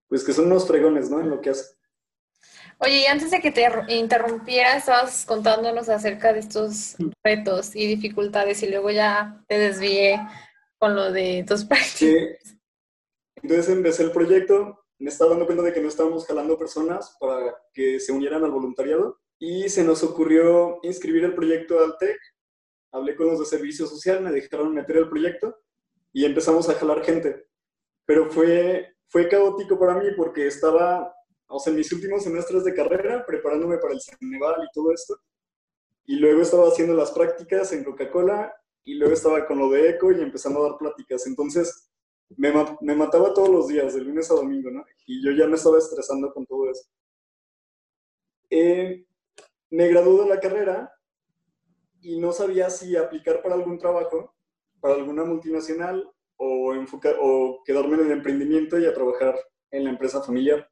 pues 0.08 0.24
que 0.24 0.34
son 0.34 0.46
unos 0.46 0.68
fregones, 0.68 1.10
¿no? 1.10 1.20
En 1.20 1.30
lo 1.30 1.42
que 1.42 1.52
hacen. 1.52 1.78
Oye, 2.80 3.02
y 3.02 3.06
antes 3.06 3.32
de 3.32 3.40
que 3.40 3.52
te 3.52 3.66
interrumpiera, 3.90 4.76
estabas 4.76 5.26
contándonos 5.26 5.90
acerca 5.90 6.34
de 6.34 6.40
estos 6.40 6.96
retos 7.24 7.76
y 7.76 7.88
dificultades 7.88 8.62
y 8.64 8.70
luego 8.70 8.92
ya 8.92 9.42
te 9.48 9.58
desvié 9.58 10.20
con 10.78 10.96
lo 10.96 11.12
de 11.12 11.46
tus 11.48 11.64
prácticas. 11.66 12.36
Sí. 12.44 12.60
Entonces 13.42 13.70
empecé 13.70 14.04
el 14.04 14.12
proyecto, 14.12 14.86
me 15.00 15.10
estaba 15.10 15.32
dando 15.32 15.46
cuenta 15.46 15.64
de 15.64 15.74
que 15.74 15.82
no 15.82 15.88
estábamos 15.88 16.26
jalando 16.26 16.58
personas 16.58 17.16
para 17.20 17.56
que 17.74 18.00
se 18.00 18.12
unieran 18.12 18.44
al 18.44 18.52
voluntariado 18.52 19.20
y 19.40 19.70
se 19.70 19.84
nos 19.84 20.04
ocurrió 20.04 20.80
inscribir 20.84 21.26
el 21.26 21.36
proyecto 21.36 21.80
al 21.80 21.98
TEC. 21.98 22.18
Hablé 22.94 23.16
con 23.18 23.28
los 23.28 23.40
de 23.40 23.46
servicio 23.46 23.86
social, 23.88 24.22
me 24.22 24.32
dejaron 24.32 24.74
meter 24.74 24.98
el 24.98 25.10
proyecto 25.10 25.60
y 26.14 26.24
empezamos 26.24 26.70
a 26.70 26.76
jalar 26.76 27.04
gente. 27.04 27.48
Pero 28.06 28.30
fue, 28.32 28.96
fue 29.10 29.28
caótico 29.28 29.78
para 29.78 29.96
mí 29.96 30.08
porque 30.16 30.48
estaba 30.48 31.14
o 31.56 31.60
sea, 31.60 31.72
en 31.72 31.78
mis 31.78 31.92
últimos 31.92 32.24
semestres 32.24 32.64
de 32.64 32.74
carrera, 32.74 33.24
preparándome 33.26 33.78
para 33.78 33.94
el 33.94 34.02
Ceneval 34.02 34.64
y 34.64 34.72
todo 34.74 34.92
esto. 34.92 35.16
Y 36.06 36.16
luego 36.16 36.42
estaba 36.42 36.68
haciendo 36.68 36.96
las 36.96 37.12
prácticas 37.12 37.72
en 37.74 37.84
Coca-Cola 37.84 38.54
y 38.84 38.96
luego 38.96 39.14
estaba 39.14 39.46
con 39.46 39.60
lo 39.60 39.70
de 39.70 39.92
ECO 39.92 40.12
y 40.12 40.22
empezando 40.22 40.60
a 40.60 40.70
dar 40.70 40.78
pláticas. 40.80 41.28
Entonces, 41.28 41.92
me, 42.36 42.52
me, 42.82 42.96
mataba 42.96 43.34
todos 43.34 43.50
los 43.50 43.68
días, 43.68 43.94
de 43.94 44.02
lunes 44.02 44.32
a 44.32 44.34
domingo, 44.34 44.72
¿no? 44.72 44.84
Y 45.06 45.24
yo 45.24 45.32
ya 45.32 45.48
me 45.48 45.56
estaba 45.56 45.78
estresando 45.78 46.34
con 46.34 46.46
todo 46.48 46.72
eso. 46.72 46.90
Eh, 48.50 49.06
me 49.70 49.88
gradué 49.90 50.24
de 50.24 50.30
la 50.30 50.40
carrera 50.40 50.92
y 52.04 52.20
no 52.20 52.34
sabía 52.34 52.70
si 52.70 52.96
aplicar 52.96 53.42
para 53.42 53.56
algún 53.56 53.80
trabajo, 53.80 54.36
para 54.80 54.96
alguna 54.96 55.24
multinacional 55.24 56.12
o, 56.36 56.74
enfocar, 56.74 57.16
o 57.22 57.64
quedarme 57.66 57.96
en 57.96 58.08
el 58.08 58.12
emprendimiento 58.12 58.78
y 58.78 58.86
a 58.86 58.94
trabajar 58.94 59.40
en 59.72 59.86
la 59.86 59.92
empresa 59.92 60.22
familiar. 60.22 60.70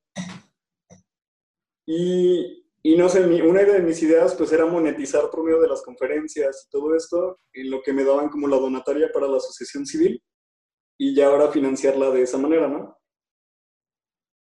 Y, 1.85 2.67
y 2.83 2.97
no 2.97 3.07
sé, 3.07 3.25
una 3.43 3.63
de 3.63 3.79
mis 3.79 4.03
ideas 4.03 4.35
pues 4.35 4.51
era 4.51 4.65
monetizar 4.65 5.29
por 5.29 5.43
medio 5.43 5.61
de 5.61 5.69
las 5.69 5.81
conferencias 5.81 6.65
y 6.67 6.69
todo 6.69 6.95
esto, 6.95 7.37
en 7.53 7.71
lo 7.71 7.81
que 7.81 7.93
me 7.93 8.03
daban 8.03 8.29
como 8.29 8.47
la 8.47 8.57
donataria 8.57 9.09
para 9.11 9.27
la 9.27 9.37
asociación 9.37 9.85
civil 9.85 10.21
y 10.97 11.15
ya 11.15 11.27
ahora 11.27 11.49
financiarla 11.49 12.11
de 12.11 12.23
esa 12.23 12.37
manera, 12.37 12.67
¿no? 12.67 12.97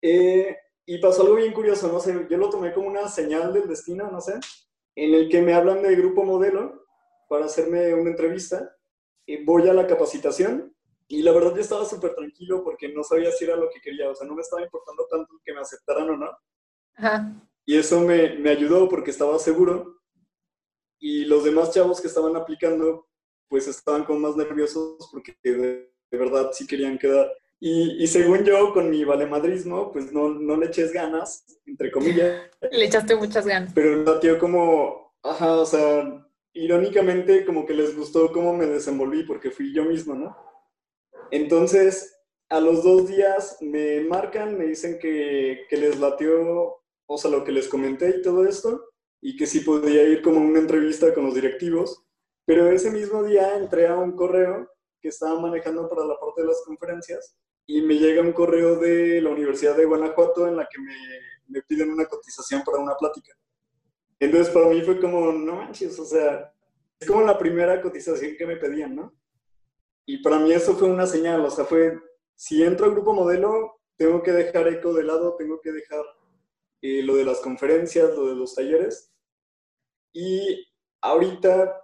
Eh, 0.02 0.56
y 0.86 0.98
pasó 0.98 1.22
algo 1.22 1.34
bien 1.34 1.52
curioso, 1.52 1.92
no 1.92 2.00
sé, 2.00 2.26
yo 2.30 2.38
lo 2.38 2.48
tomé 2.48 2.72
como 2.72 2.88
una 2.88 3.08
señal 3.08 3.52
del 3.52 3.68
destino, 3.68 4.10
no 4.10 4.20
sé, 4.20 4.34
en 4.98 5.14
el 5.14 5.28
que 5.28 5.40
me 5.40 5.54
hablan 5.54 5.82
de 5.82 5.94
grupo 5.94 6.24
modelo 6.24 6.84
para 7.28 7.44
hacerme 7.44 7.94
una 7.94 8.10
entrevista, 8.10 8.74
voy 9.44 9.68
a 9.68 9.72
la 9.72 9.86
capacitación 9.86 10.74
y 11.06 11.22
la 11.22 11.30
verdad 11.30 11.54
yo 11.54 11.60
estaba 11.60 11.84
súper 11.84 12.14
tranquilo 12.14 12.64
porque 12.64 12.88
no 12.88 13.04
sabía 13.04 13.30
si 13.30 13.44
era 13.44 13.56
lo 13.56 13.70
que 13.70 13.80
quería, 13.80 14.10
o 14.10 14.14
sea, 14.14 14.26
no 14.26 14.34
me 14.34 14.42
estaba 14.42 14.62
importando 14.62 15.06
tanto 15.08 15.40
que 15.44 15.54
me 15.54 15.60
aceptaran 15.60 16.10
o 16.10 16.16
no. 16.16 16.30
Y 17.64 17.76
eso 17.76 18.00
me, 18.00 18.38
me, 18.38 18.50
ayudó 18.50 18.88
porque 18.88 19.10
estaba 19.10 19.38
seguro. 19.38 20.00
Y 20.98 21.26
los 21.26 21.44
demás 21.44 21.72
chavos 21.72 22.00
que 22.00 22.08
estaban 22.08 22.34
aplicando, 22.34 23.06
pues 23.48 23.68
estaban 23.68 24.04
como 24.04 24.18
más 24.18 24.36
nerviosos 24.36 25.08
porque 25.12 25.36
de, 25.44 25.92
verdad 26.10 26.50
sí 26.52 26.66
querían 26.66 26.98
quedar. 26.98 27.30
Y, 27.60 28.02
y, 28.02 28.06
según 28.06 28.44
yo, 28.44 28.72
con 28.72 28.88
mi 28.88 29.04
valemadrismo, 29.04 29.90
pues 29.90 30.12
no, 30.12 30.28
no 30.28 30.56
le 30.56 30.66
eches 30.66 30.92
ganas, 30.92 31.44
entre 31.66 31.90
comillas. 31.90 32.48
Le 32.70 32.84
echaste 32.84 33.16
muchas 33.16 33.46
ganas. 33.46 33.72
Pero 33.74 34.20
tío 34.20 34.38
como, 34.38 35.08
Ajá, 35.22 35.56
o 35.56 35.66
sea, 35.66 36.26
irónicamente 36.52 37.44
como 37.44 37.66
que 37.66 37.74
les 37.74 37.96
gustó 37.96 38.32
cómo 38.32 38.54
me 38.54 38.66
desenvolví 38.66 39.24
porque 39.24 39.50
fui 39.50 39.74
yo 39.74 39.84
mismo, 39.84 40.14
¿no? 40.14 40.36
Entonces, 41.30 42.16
a 42.48 42.60
los 42.60 42.82
dos 42.82 43.08
días 43.08 43.58
me 43.60 44.00
marcan, 44.00 44.56
me 44.56 44.66
dicen 44.66 44.98
que, 44.98 45.66
que 45.68 45.76
les 45.76 45.98
latió, 45.98 46.80
o 47.06 47.18
sea, 47.18 47.30
lo 47.30 47.44
que 47.44 47.52
les 47.52 47.68
comenté 47.68 48.08
y 48.10 48.22
todo 48.22 48.46
esto, 48.46 48.90
y 49.20 49.36
que 49.36 49.46
sí 49.46 49.60
podía 49.60 50.04
ir 50.04 50.22
como 50.22 50.38
a 50.38 50.44
una 50.44 50.60
entrevista 50.60 51.12
con 51.12 51.26
los 51.26 51.34
directivos, 51.34 52.04
pero 52.46 52.70
ese 52.70 52.90
mismo 52.90 53.22
día 53.24 53.56
entré 53.56 53.88
a 53.88 53.96
un 53.96 54.16
correo 54.16 54.70
que 55.00 55.08
estaba 55.08 55.38
manejando 55.40 55.88
para 55.88 56.06
la 56.06 56.18
parte 56.18 56.40
de 56.40 56.46
las 56.46 56.62
conferencias 56.64 57.36
y 57.70 57.82
me 57.82 57.98
llega 57.98 58.22
un 58.22 58.32
correo 58.32 58.76
de 58.76 59.20
la 59.20 59.28
Universidad 59.28 59.76
de 59.76 59.84
Guanajuato 59.84 60.48
en 60.48 60.56
la 60.56 60.66
que 60.66 60.80
me, 60.80 60.96
me 61.48 61.62
piden 61.62 61.90
una 61.90 62.06
cotización 62.06 62.62
para 62.64 62.78
una 62.78 62.96
plática. 62.96 63.36
Entonces 64.18 64.52
para 64.52 64.68
mí 64.68 64.80
fue 64.80 64.98
como, 64.98 65.30
no 65.32 65.56
manches, 65.56 65.98
o 65.98 66.04
sea, 66.06 66.50
es 66.98 67.06
como 67.06 67.20
la 67.22 67.38
primera 67.38 67.80
cotización 67.82 68.36
que 68.36 68.46
me 68.46 68.56
pedían, 68.56 68.96
¿no? 68.96 69.14
Y 70.06 70.22
para 70.22 70.38
mí 70.38 70.50
eso 70.50 70.74
fue 70.76 70.88
una 70.88 71.06
señal, 71.06 71.44
o 71.44 71.50
sea, 71.50 71.66
fue, 71.66 71.98
si 72.34 72.62
entro 72.62 72.86
al 72.86 72.92
grupo 72.92 73.12
modelo, 73.12 73.82
tengo 73.98 74.22
que 74.22 74.32
dejar 74.32 74.66
eco 74.68 74.94
de 74.94 75.04
lado, 75.04 75.36
tengo 75.36 75.60
que 75.60 75.70
dejar 75.70 76.02
eh, 76.80 77.02
lo 77.02 77.16
de 77.16 77.26
las 77.26 77.40
conferencias, 77.40 78.16
lo 78.16 78.28
de 78.28 78.34
los 78.34 78.54
talleres. 78.54 79.12
Y 80.14 80.66
ahorita, 81.02 81.78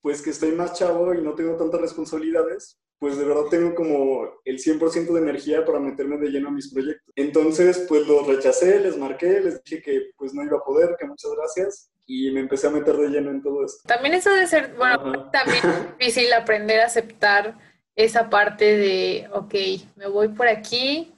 pues 0.00 0.22
que 0.22 0.30
estoy 0.30 0.52
más 0.52 0.74
chavo 0.74 1.12
y 1.14 1.20
no 1.20 1.34
tengo 1.34 1.56
tantas 1.56 1.80
responsabilidades, 1.80 2.78
pues 2.98 3.18
de 3.18 3.24
verdad 3.24 3.44
tengo 3.50 3.74
como 3.74 4.40
el 4.44 4.58
100% 4.58 5.12
de 5.12 5.20
energía 5.20 5.64
para 5.64 5.78
meterme 5.78 6.16
de 6.16 6.30
lleno 6.30 6.48
a 6.48 6.52
mis 6.52 6.72
proyectos. 6.72 7.12
Entonces, 7.14 7.84
pues 7.88 8.06
los 8.06 8.26
rechacé, 8.26 8.80
les 8.80 8.96
marqué, 8.96 9.40
les 9.40 9.62
dije 9.62 9.82
que 9.82 10.10
pues 10.16 10.32
no 10.32 10.42
iba 10.42 10.56
a 10.56 10.64
poder, 10.64 10.96
que 10.98 11.06
muchas 11.06 11.30
gracias, 11.36 11.90
y 12.06 12.30
me 12.30 12.40
empecé 12.40 12.68
a 12.68 12.70
meter 12.70 12.96
de 12.96 13.08
lleno 13.08 13.30
en 13.30 13.42
todo 13.42 13.64
esto. 13.64 13.86
También 13.86 14.14
eso 14.14 14.30
de 14.30 14.46
ser, 14.46 14.74
bueno, 14.76 15.30
también 15.30 15.58
es 15.64 15.98
difícil 15.98 16.32
aprender 16.32 16.80
a 16.80 16.86
aceptar 16.86 17.58
esa 17.94 18.30
parte 18.30 18.76
de, 18.76 19.28
ok, 19.32 19.54
me 19.96 20.06
voy 20.08 20.28
por 20.28 20.48
aquí, 20.48 21.14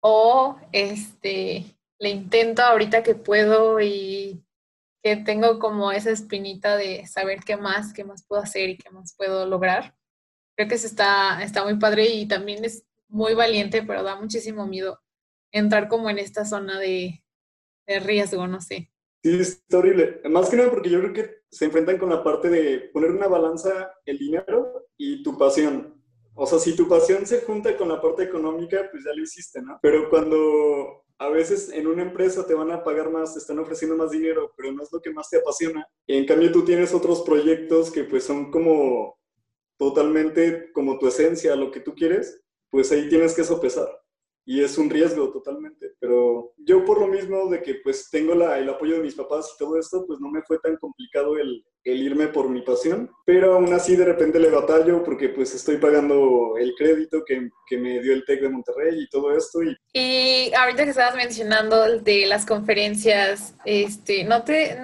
o 0.00 0.58
este, 0.72 1.64
le 1.98 2.10
intento 2.10 2.62
ahorita 2.62 3.02
que 3.02 3.14
puedo 3.14 3.80
y 3.80 4.44
que 5.02 5.16
tengo 5.16 5.58
como 5.58 5.92
esa 5.92 6.10
espinita 6.10 6.76
de 6.76 7.06
saber 7.06 7.40
qué 7.44 7.56
más, 7.56 7.92
qué 7.92 8.04
más 8.04 8.24
puedo 8.26 8.42
hacer 8.42 8.70
y 8.70 8.78
qué 8.78 8.90
más 8.90 9.14
puedo 9.16 9.46
lograr. 9.46 9.94
Creo 10.56 10.68
que 10.68 10.74
eso 10.76 10.86
está, 10.86 11.42
está 11.42 11.64
muy 11.64 11.78
padre 11.78 12.06
y 12.06 12.26
también 12.26 12.64
es 12.64 12.84
muy 13.08 13.34
valiente, 13.34 13.82
pero 13.82 14.02
da 14.02 14.16
muchísimo 14.16 14.66
miedo 14.66 15.00
entrar 15.52 15.88
como 15.88 16.10
en 16.10 16.18
esta 16.18 16.44
zona 16.44 16.78
de, 16.78 17.24
de 17.86 18.00
riesgo, 18.00 18.46
no 18.46 18.60
sé. 18.60 18.90
Sí, 19.22 19.40
está 19.40 19.78
horrible. 19.78 20.20
Más 20.28 20.50
que 20.50 20.56
nada 20.56 20.70
porque 20.70 20.90
yo 20.90 21.00
creo 21.00 21.12
que 21.12 21.30
se 21.50 21.64
enfrentan 21.64 21.98
con 21.98 22.10
la 22.10 22.22
parte 22.22 22.50
de 22.50 22.90
poner 22.92 23.10
una 23.10 23.28
balanza 23.28 23.92
el 24.04 24.18
dinero 24.18 24.88
y 24.96 25.22
tu 25.22 25.38
pasión. 25.38 26.02
O 26.34 26.46
sea, 26.46 26.58
si 26.58 26.74
tu 26.74 26.88
pasión 26.88 27.24
se 27.26 27.42
junta 27.42 27.76
con 27.76 27.88
la 27.88 28.00
parte 28.02 28.24
económica, 28.24 28.88
pues 28.90 29.04
ya 29.04 29.14
lo 29.14 29.22
hiciste, 29.22 29.62
¿no? 29.62 29.78
Pero 29.80 30.10
cuando 30.10 31.04
a 31.18 31.28
veces 31.28 31.70
en 31.72 31.86
una 31.86 32.02
empresa 32.02 32.44
te 32.44 32.54
van 32.54 32.72
a 32.72 32.82
pagar 32.82 33.10
más, 33.10 33.34
te 33.34 33.38
están 33.38 33.60
ofreciendo 33.60 33.96
más 33.96 34.10
dinero, 34.10 34.52
pero 34.56 34.72
no 34.72 34.82
es 34.82 34.92
lo 34.92 35.00
que 35.00 35.12
más 35.12 35.30
te 35.30 35.38
apasiona. 35.38 35.86
Y 36.06 36.16
en 36.16 36.26
cambio 36.26 36.50
tú 36.50 36.64
tienes 36.64 36.92
otros 36.92 37.22
proyectos 37.22 37.90
que 37.90 38.04
pues 38.04 38.24
son 38.24 38.50
como 38.50 39.16
totalmente 39.84 40.72
como 40.72 40.98
tu 40.98 41.06
esencia, 41.06 41.54
lo 41.54 41.70
que 41.70 41.80
tú 41.80 41.94
quieres, 41.94 42.40
pues 42.70 42.90
ahí 42.90 43.06
tienes 43.08 43.34
que 43.34 43.44
sopesar. 43.44 43.88
Y 44.46 44.62
es 44.62 44.76
un 44.76 44.90
riesgo 44.90 45.30
totalmente. 45.30 45.92
Pero 46.00 46.52
yo 46.56 46.84
por 46.84 47.00
lo 47.00 47.06
mismo 47.06 47.48
de 47.48 47.62
que 47.62 47.76
pues 47.76 48.08
tengo 48.10 48.34
la, 48.34 48.58
el 48.58 48.68
apoyo 48.68 48.96
de 48.96 49.02
mis 49.02 49.14
papás 49.14 49.52
y 49.54 49.58
todo 49.58 49.78
esto, 49.78 50.04
pues 50.06 50.20
no 50.20 50.30
me 50.30 50.42
fue 50.42 50.58
tan 50.58 50.76
complicado 50.76 51.36
el, 51.38 51.64
el 51.84 52.02
irme 52.02 52.28
por 52.28 52.48
mi 52.48 52.62
pasión. 52.62 53.10
Pero 53.26 53.54
aún 53.54 53.72
así 53.72 53.94
de 53.94 54.06
repente 54.06 54.38
le 54.38 54.50
batallo 54.50 55.02
porque 55.02 55.28
pues 55.30 55.54
estoy 55.54 55.76
pagando 55.76 56.56
el 56.58 56.74
crédito 56.76 57.22
que, 57.26 57.48
que 57.66 57.78
me 57.78 58.00
dio 58.02 58.12
el 58.14 58.24
TEC 58.24 58.40
de 58.42 58.48
Monterrey 58.50 59.02
y 59.02 59.08
todo 59.08 59.36
esto. 59.36 59.62
Y... 59.62 59.76
y 59.92 60.52
ahorita 60.54 60.84
que 60.84 60.90
estabas 60.90 61.16
mencionando 61.16 62.00
de 62.00 62.26
las 62.26 62.44
conferencias, 62.46 63.54
este, 63.64 64.24
¿no 64.24 64.44
te 64.44 64.78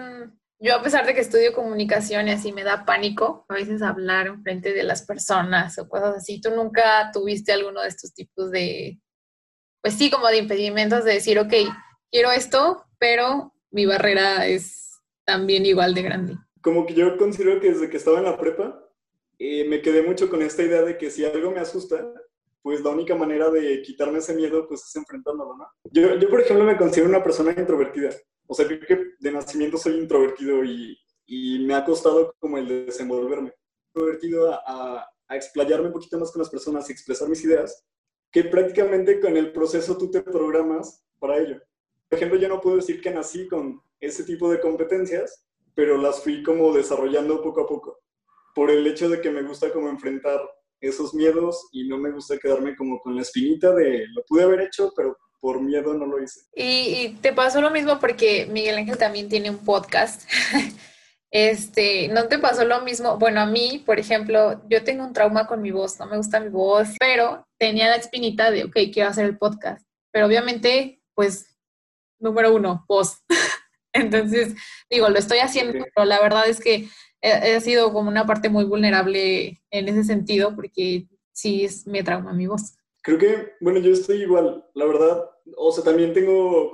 yo 0.60 0.74
a 0.74 0.82
pesar 0.82 1.06
de 1.06 1.14
que 1.14 1.20
estudio 1.20 1.54
comunicación 1.54 2.28
y 2.28 2.32
así 2.32 2.52
me 2.52 2.64
da 2.64 2.84
pánico 2.84 3.46
a 3.48 3.54
veces 3.54 3.80
hablar 3.80 4.26
en 4.26 4.42
frente 4.42 4.74
de 4.74 4.82
las 4.82 5.06
personas 5.06 5.78
o 5.78 5.88
cosas 5.88 6.16
así, 6.16 6.40
¿tú 6.40 6.50
nunca 6.50 7.10
tuviste 7.12 7.52
alguno 7.52 7.80
de 7.80 7.88
estos 7.88 8.12
tipos 8.12 8.50
de, 8.50 9.00
pues 9.82 9.94
sí, 9.94 10.10
como 10.10 10.28
de 10.28 10.36
impedimentos 10.36 11.04
de 11.04 11.14
decir, 11.14 11.38
ok, 11.38 11.54
quiero 12.10 12.30
esto, 12.30 12.84
pero 12.98 13.54
mi 13.70 13.86
barrera 13.86 14.46
es 14.46 15.00
también 15.24 15.64
igual 15.64 15.94
de 15.94 16.02
grande? 16.02 16.36
Como 16.60 16.84
que 16.84 16.92
yo 16.92 17.16
considero 17.16 17.58
que 17.58 17.72
desde 17.72 17.88
que 17.88 17.96
estaba 17.96 18.18
en 18.18 18.24
la 18.24 18.38
prepa, 18.38 18.86
eh, 19.38 19.66
me 19.66 19.80
quedé 19.80 20.02
mucho 20.02 20.28
con 20.28 20.42
esta 20.42 20.62
idea 20.62 20.82
de 20.82 20.98
que 20.98 21.10
si 21.10 21.24
algo 21.24 21.50
me 21.50 21.60
asusta, 21.60 22.12
pues 22.60 22.82
la 22.82 22.90
única 22.90 23.14
manera 23.14 23.48
de 23.48 23.80
quitarme 23.80 24.18
ese 24.18 24.34
miedo, 24.34 24.68
pues 24.68 24.84
es 24.84 24.94
enfrentándolo, 24.94 25.56
¿no? 25.56 25.66
Yo, 25.90 26.16
yo 26.16 26.28
por 26.28 26.42
ejemplo, 26.42 26.66
me 26.66 26.76
considero 26.76 27.08
una 27.08 27.22
persona 27.22 27.54
introvertida. 27.56 28.10
O 28.50 28.54
sea, 28.54 28.66
creo 28.66 28.80
que 28.80 29.12
de 29.20 29.30
nacimiento 29.30 29.78
soy 29.78 29.94
introvertido 29.94 30.64
y, 30.64 30.98
y 31.24 31.60
me 31.60 31.74
ha 31.74 31.84
costado 31.84 32.34
como 32.40 32.58
el 32.58 32.86
desenvolverme. 32.86 33.52
Introvertido 33.94 34.52
a, 34.52 34.60
a, 34.66 35.08
a, 35.28 35.36
explayarme 35.36 35.86
un 35.86 35.92
poquito 35.92 36.18
más 36.18 36.32
con 36.32 36.40
las 36.40 36.50
personas 36.50 36.88
y 36.88 36.92
expresar 36.92 37.28
mis 37.28 37.44
ideas, 37.44 37.86
que 38.32 38.42
prácticamente 38.42 39.20
con 39.20 39.36
el 39.36 39.52
proceso 39.52 39.96
tú 39.96 40.10
te 40.10 40.22
programas 40.22 41.04
para 41.20 41.38
ello. 41.38 41.62
Por 42.08 42.16
ejemplo, 42.16 42.40
yo 42.40 42.48
no 42.48 42.60
puedo 42.60 42.74
decir 42.74 43.00
que 43.00 43.12
nací 43.12 43.46
con 43.46 43.80
ese 44.00 44.24
tipo 44.24 44.50
de 44.50 44.58
competencias, 44.58 45.46
pero 45.76 45.96
las 45.96 46.20
fui 46.20 46.42
como 46.42 46.74
desarrollando 46.74 47.42
poco 47.42 47.60
a 47.60 47.68
poco, 47.68 48.00
por 48.52 48.68
el 48.68 48.84
hecho 48.84 49.08
de 49.08 49.20
que 49.20 49.30
me 49.30 49.42
gusta 49.42 49.72
como 49.72 49.88
enfrentar 49.88 50.40
esos 50.80 51.14
miedos 51.14 51.68
y 51.70 51.86
no 51.86 51.98
me 51.98 52.10
gusta 52.10 52.36
quedarme 52.36 52.74
como 52.74 52.98
con 52.98 53.14
la 53.14 53.22
espinita 53.22 53.72
de 53.72 54.08
lo 54.08 54.24
pude 54.24 54.42
haber 54.42 54.62
hecho, 54.62 54.92
pero 54.96 55.16
por 55.40 55.60
miedo 55.60 55.94
no 55.94 56.06
lo 56.06 56.22
hice. 56.22 56.40
Y, 56.54 56.64
y, 56.64 57.08
te 57.20 57.32
pasó 57.32 57.60
lo 57.60 57.70
mismo 57.70 57.98
porque 57.98 58.46
Miguel 58.46 58.76
Ángel 58.76 58.98
también 58.98 59.28
tiene 59.28 59.50
un 59.50 59.58
podcast. 59.58 60.28
este, 61.30 62.08
¿no 62.08 62.28
te 62.28 62.38
pasó 62.38 62.64
lo 62.64 62.82
mismo? 62.82 63.18
Bueno, 63.18 63.40
a 63.40 63.46
mí, 63.46 63.82
por 63.84 63.98
ejemplo, 63.98 64.62
yo 64.68 64.84
tengo 64.84 65.04
un 65.04 65.12
trauma 65.12 65.46
con 65.46 65.62
mi 65.62 65.70
voz, 65.70 65.98
no 65.98 66.06
me 66.06 66.16
gusta 66.16 66.40
mi 66.40 66.48
voz, 66.48 66.88
pero 66.98 67.46
tenía 67.58 67.88
la 67.88 67.96
espinita 67.96 68.50
de, 68.50 68.64
ok, 68.64 68.76
quiero 68.92 69.08
hacer 69.08 69.24
el 69.24 69.38
podcast. 69.38 69.84
Pero 70.12 70.26
obviamente, 70.26 71.02
pues, 71.14 71.46
número 72.18 72.54
uno, 72.54 72.84
voz. 72.86 73.22
Entonces, 73.92 74.54
digo, 74.88 75.08
lo 75.08 75.18
estoy 75.18 75.38
haciendo, 75.38 75.72
pero 75.94 76.06
la 76.06 76.20
verdad 76.20 76.48
es 76.48 76.60
que 76.60 76.88
ha 77.22 77.60
sido 77.60 77.92
como 77.92 78.08
una 78.08 78.26
parte 78.26 78.48
muy 78.48 78.64
vulnerable 78.64 79.60
en 79.70 79.88
ese 79.88 80.04
sentido, 80.04 80.54
porque 80.54 81.06
sí 81.32 81.64
es, 81.64 81.86
me 81.86 82.02
trauma 82.02 82.32
mi 82.32 82.46
voz. 82.46 82.76
Creo 83.02 83.18
que, 83.18 83.52
bueno, 83.60 83.78
yo 83.80 83.92
estoy 83.92 84.22
igual, 84.22 84.64
la 84.74 84.84
verdad. 84.84 85.30
O 85.56 85.72
sea, 85.72 85.82
también 85.82 86.12
tengo, 86.12 86.72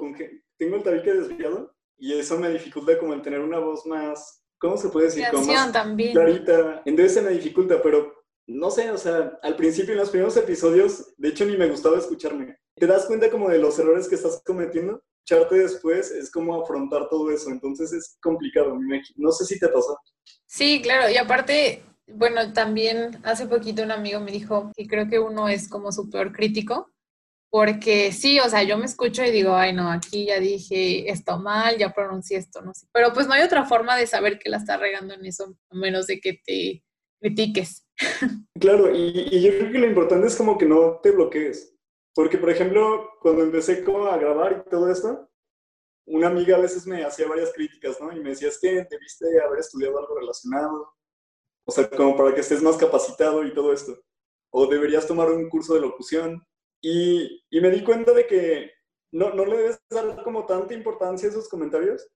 tengo 0.56 0.76
el 0.76 0.82
tabique 0.82 1.12
desviado 1.12 1.74
y 1.98 2.12
eso 2.12 2.38
me 2.38 2.50
dificulta 2.50 2.98
como 2.98 3.14
el 3.14 3.22
tener 3.22 3.40
una 3.40 3.58
voz 3.58 3.86
más, 3.86 4.42
¿cómo 4.58 4.76
se 4.76 4.88
puede 4.88 5.06
decir? 5.06 5.24
Como 5.30 5.46
más 5.46 5.72
también. 5.72 6.12
clarita. 6.12 6.82
Entonces 6.84 7.14
se 7.14 7.22
me 7.22 7.30
dificulta, 7.30 7.80
pero 7.80 8.12
no 8.48 8.70
sé, 8.70 8.90
o 8.90 8.98
sea, 8.98 9.38
al 9.42 9.56
principio 9.56 9.92
en 9.92 9.98
los 10.00 10.10
primeros 10.10 10.36
episodios, 10.36 11.14
de 11.16 11.28
hecho 11.28 11.44
ni 11.44 11.56
me 11.56 11.68
gustaba 11.68 11.98
escucharme. 11.98 12.56
¿Te 12.76 12.86
das 12.86 13.06
cuenta 13.06 13.30
como 13.30 13.48
de 13.48 13.58
los 13.58 13.78
errores 13.78 14.08
que 14.08 14.16
estás 14.16 14.42
cometiendo? 14.44 15.02
Escucharte 15.24 15.58
después 15.58 16.10
es 16.12 16.30
como 16.30 16.62
afrontar 16.62 17.08
todo 17.08 17.30
eso, 17.30 17.50
entonces 17.50 17.92
es 17.92 18.16
complicado. 18.20 18.78
No 19.16 19.32
sé 19.32 19.44
si 19.44 19.58
te 19.58 19.68
pasó. 19.68 19.98
Sí, 20.44 20.80
claro, 20.82 21.10
y 21.10 21.16
aparte 21.16 21.82
bueno, 22.08 22.52
también 22.52 23.18
hace 23.24 23.46
poquito 23.46 23.82
un 23.82 23.90
amigo 23.90 24.20
me 24.20 24.32
dijo 24.32 24.70
que 24.74 24.86
creo 24.86 25.08
que 25.08 25.18
uno 25.18 25.48
es 25.48 25.68
como 25.68 25.92
su 25.92 26.08
peor 26.08 26.32
crítico, 26.32 26.90
porque 27.50 28.12
sí, 28.12 28.38
o 28.40 28.48
sea, 28.48 28.62
yo 28.62 28.76
me 28.76 28.86
escucho 28.86 29.24
y 29.24 29.30
digo, 29.30 29.54
ay, 29.54 29.72
no, 29.72 29.90
aquí 29.90 30.26
ya 30.26 30.40
dije 30.40 31.10
esto 31.10 31.38
mal, 31.38 31.78
ya 31.78 31.92
pronuncié 31.92 32.38
esto, 32.38 32.60
no 32.62 32.74
sé. 32.74 32.86
Pero 32.92 33.12
pues 33.12 33.26
no 33.26 33.34
hay 33.34 33.42
otra 33.42 33.64
forma 33.64 33.96
de 33.96 34.06
saber 34.06 34.38
que 34.38 34.50
la 34.50 34.58
está 34.58 34.76
regando 34.76 35.14
en 35.14 35.24
eso, 35.24 35.56
a 35.70 35.76
menos 35.76 36.06
de 36.06 36.20
que 36.20 36.40
te 36.44 36.84
critiques. 37.20 37.86
Claro, 38.58 38.94
y, 38.94 39.28
y, 39.30 39.42
yo 39.42 39.50
creo 39.58 39.70
que 39.70 39.78
lo 39.78 39.86
importante 39.86 40.26
es 40.26 40.36
como 40.36 40.56
que 40.56 40.64
no 40.64 40.98
te 41.02 41.10
bloquees. 41.10 41.74
Porque, 42.14 42.38
por 42.38 42.48
ejemplo, 42.48 43.10
cuando 43.20 43.42
empecé 43.42 43.84
como 43.84 44.06
a 44.06 44.16
grabar 44.16 44.64
y 44.66 44.70
todo 44.70 44.90
esto, 44.90 45.28
una 46.06 46.28
amiga 46.28 46.56
a 46.56 46.60
veces 46.60 46.86
me 46.86 47.04
hacía 47.04 47.28
varias 47.28 47.52
críticas, 47.52 48.00
¿no? 48.00 48.10
Y 48.12 48.20
me 48.20 48.30
decía, 48.30 48.48
es 48.48 48.58
que 48.58 48.86
debiste 48.88 49.26
haber 49.44 49.58
estudiado 49.58 49.98
algo 49.98 50.18
relacionado, 50.18 50.95
o 51.66 51.72
sea, 51.72 51.90
como 51.90 52.16
para 52.16 52.32
que 52.34 52.40
estés 52.40 52.62
más 52.62 52.76
capacitado 52.76 53.44
y 53.44 53.52
todo 53.52 53.72
esto. 53.72 53.98
O 54.50 54.66
deberías 54.66 55.06
tomar 55.06 55.30
un 55.30 55.48
curso 55.48 55.74
de 55.74 55.80
locución. 55.80 56.46
Y, 56.80 57.44
y 57.50 57.60
me 57.60 57.70
di 57.70 57.82
cuenta 57.82 58.12
de 58.12 58.26
que 58.26 58.70
no, 59.12 59.30
no 59.34 59.44
le 59.44 59.56
debes 59.56 59.80
dar 59.90 60.22
como 60.22 60.46
tanta 60.46 60.74
importancia 60.74 61.28
a 61.28 61.30
esos 61.32 61.48
comentarios. 61.48 62.06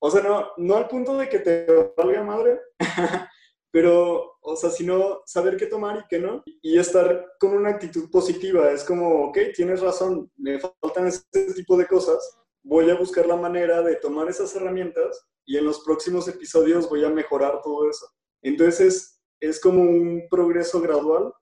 O 0.00 0.10
sea, 0.10 0.22
no, 0.22 0.48
no 0.58 0.76
al 0.76 0.86
punto 0.86 1.16
de 1.16 1.28
que 1.28 1.40
te 1.40 1.66
valga 1.96 2.22
madre, 2.22 2.60
pero, 3.72 4.36
o 4.40 4.56
sea, 4.56 4.70
sino 4.70 5.22
saber 5.26 5.56
qué 5.56 5.66
tomar 5.66 5.98
y 5.98 6.08
qué 6.08 6.18
no. 6.20 6.44
Y 6.62 6.78
estar 6.78 7.26
con 7.40 7.54
una 7.54 7.70
actitud 7.70 8.08
positiva. 8.10 8.70
Es 8.70 8.84
como, 8.84 9.26
ok, 9.26 9.38
tienes 9.54 9.80
razón, 9.80 10.30
me 10.36 10.60
faltan 10.60 11.08
este 11.08 11.52
tipo 11.54 11.76
de 11.76 11.86
cosas, 11.86 12.38
voy 12.62 12.90
a 12.90 12.94
buscar 12.94 13.26
la 13.26 13.36
manera 13.36 13.82
de 13.82 13.96
tomar 13.96 14.28
esas 14.28 14.54
herramientas 14.54 15.26
y 15.46 15.56
en 15.56 15.64
los 15.64 15.80
próximos 15.80 16.28
episodios 16.28 16.88
voy 16.88 17.04
a 17.04 17.10
mejorar 17.10 17.60
todo 17.62 17.90
eso. 17.90 18.06
Entonces 18.44 19.20
es, 19.40 19.60
como 19.60 19.82
un 19.82 20.28
progreso 20.30 20.80
gradual 20.80 21.32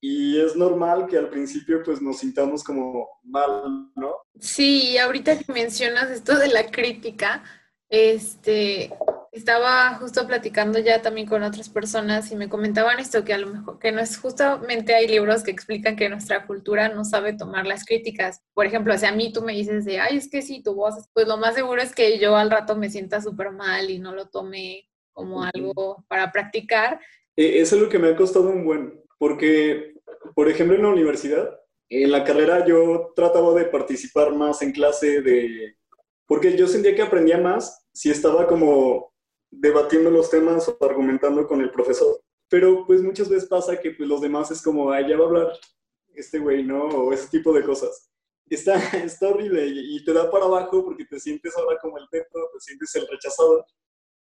y 0.00 0.38
es 0.38 0.54
normal 0.54 1.06
que 1.06 1.18
al 1.18 1.30
principio 1.30 1.82
pues 1.82 2.00
nos 2.00 2.18
sintamos 2.18 2.62
como 2.62 3.08
mal, 3.24 3.90
¿no? 3.96 4.14
Sí, 4.38 4.98
ahorita 4.98 5.38
que 5.38 5.52
mencionas 5.52 6.10
esto 6.10 6.38
de 6.38 6.48
la 6.48 6.70
crítica, 6.70 7.42
este, 7.88 8.92
estaba 9.32 9.94
justo 9.94 10.26
platicando 10.26 10.78
ya 10.78 11.00
también 11.00 11.26
con 11.26 11.42
otras 11.42 11.70
personas 11.70 12.30
y 12.32 12.36
me 12.36 12.50
comentaban 12.50 12.98
esto, 12.98 13.24
que 13.24 13.32
a 13.32 13.38
lo 13.38 13.46
mejor, 13.46 13.78
que 13.78 13.92
no 13.92 14.00
es 14.00 14.18
justamente 14.18 14.94
hay 14.94 15.08
libros 15.08 15.42
que 15.42 15.50
explican 15.50 15.96
que 15.96 16.10
nuestra 16.10 16.46
cultura 16.46 16.90
no 16.90 17.04
sabe 17.04 17.32
tomar 17.32 17.66
las 17.66 17.84
críticas. 17.86 18.42
Por 18.52 18.66
ejemplo, 18.66 18.96
si 18.98 19.06
a 19.06 19.12
mí 19.12 19.32
tú 19.32 19.40
me 19.40 19.54
dices 19.54 19.86
de, 19.86 20.00
ay, 20.00 20.18
es 20.18 20.28
que 20.28 20.42
si 20.42 20.62
tu 20.62 20.74
voz, 20.74 21.08
pues 21.14 21.26
lo 21.26 21.38
más 21.38 21.54
seguro 21.54 21.80
es 21.80 21.94
que 21.94 22.18
yo 22.18 22.36
al 22.36 22.50
rato 22.50 22.76
me 22.76 22.90
sienta 22.90 23.22
súper 23.22 23.52
mal 23.52 23.88
y 23.88 23.98
no 23.98 24.14
lo 24.14 24.28
tome 24.28 24.86
como 25.12 25.42
algo 25.42 26.04
para 26.08 26.30
practicar. 26.30 27.00
Eso 27.36 27.76
es 27.76 27.82
lo 27.82 27.88
que 27.88 27.98
me 27.98 28.08
ha 28.08 28.16
costado 28.16 28.48
un 28.50 28.64
buen, 28.64 29.02
porque, 29.18 29.94
por 30.34 30.48
ejemplo, 30.48 30.76
en 30.76 30.82
la 30.82 30.88
universidad, 30.88 31.58
en 31.88 32.10
la 32.10 32.24
carrera 32.24 32.64
yo 32.66 33.12
trataba 33.14 33.54
de 33.54 33.66
participar 33.66 34.34
más 34.34 34.62
en 34.62 34.72
clase 34.72 35.20
de... 35.20 35.76
Porque 36.26 36.56
yo 36.56 36.66
sentía 36.66 36.94
que 36.94 37.02
aprendía 37.02 37.38
más 37.38 37.86
si 37.92 38.10
estaba 38.10 38.46
como 38.46 39.12
debatiendo 39.50 40.10
los 40.10 40.30
temas 40.30 40.66
o 40.68 40.78
argumentando 40.80 41.46
con 41.46 41.60
el 41.60 41.70
profesor. 41.70 42.20
Pero 42.48 42.86
pues 42.86 43.02
muchas 43.02 43.28
veces 43.28 43.48
pasa 43.48 43.78
que 43.78 43.92
pues 43.92 44.08
los 44.08 44.20
demás 44.20 44.50
es 44.50 44.62
como, 44.62 44.90
ay, 44.90 45.08
ya 45.08 45.16
va 45.16 45.24
a 45.24 45.28
hablar 45.28 45.52
este 46.14 46.38
güey, 46.38 46.64
¿no? 46.64 46.84
O 46.84 47.12
ese 47.12 47.28
tipo 47.28 47.52
de 47.52 47.62
cosas. 47.62 48.10
Está, 48.48 48.74
está 49.04 49.28
horrible 49.28 49.66
y, 49.66 50.02
te 50.04 50.12
da 50.12 50.30
para 50.30 50.46
abajo 50.46 50.84
porque 50.84 51.04
te 51.04 51.20
sientes 51.20 51.56
ahora 51.56 51.78
como 51.80 51.98
el 51.98 52.08
teto, 52.10 52.50
te 52.52 52.60
sientes 52.60 52.94
el 52.96 53.06
rechazado. 53.08 53.66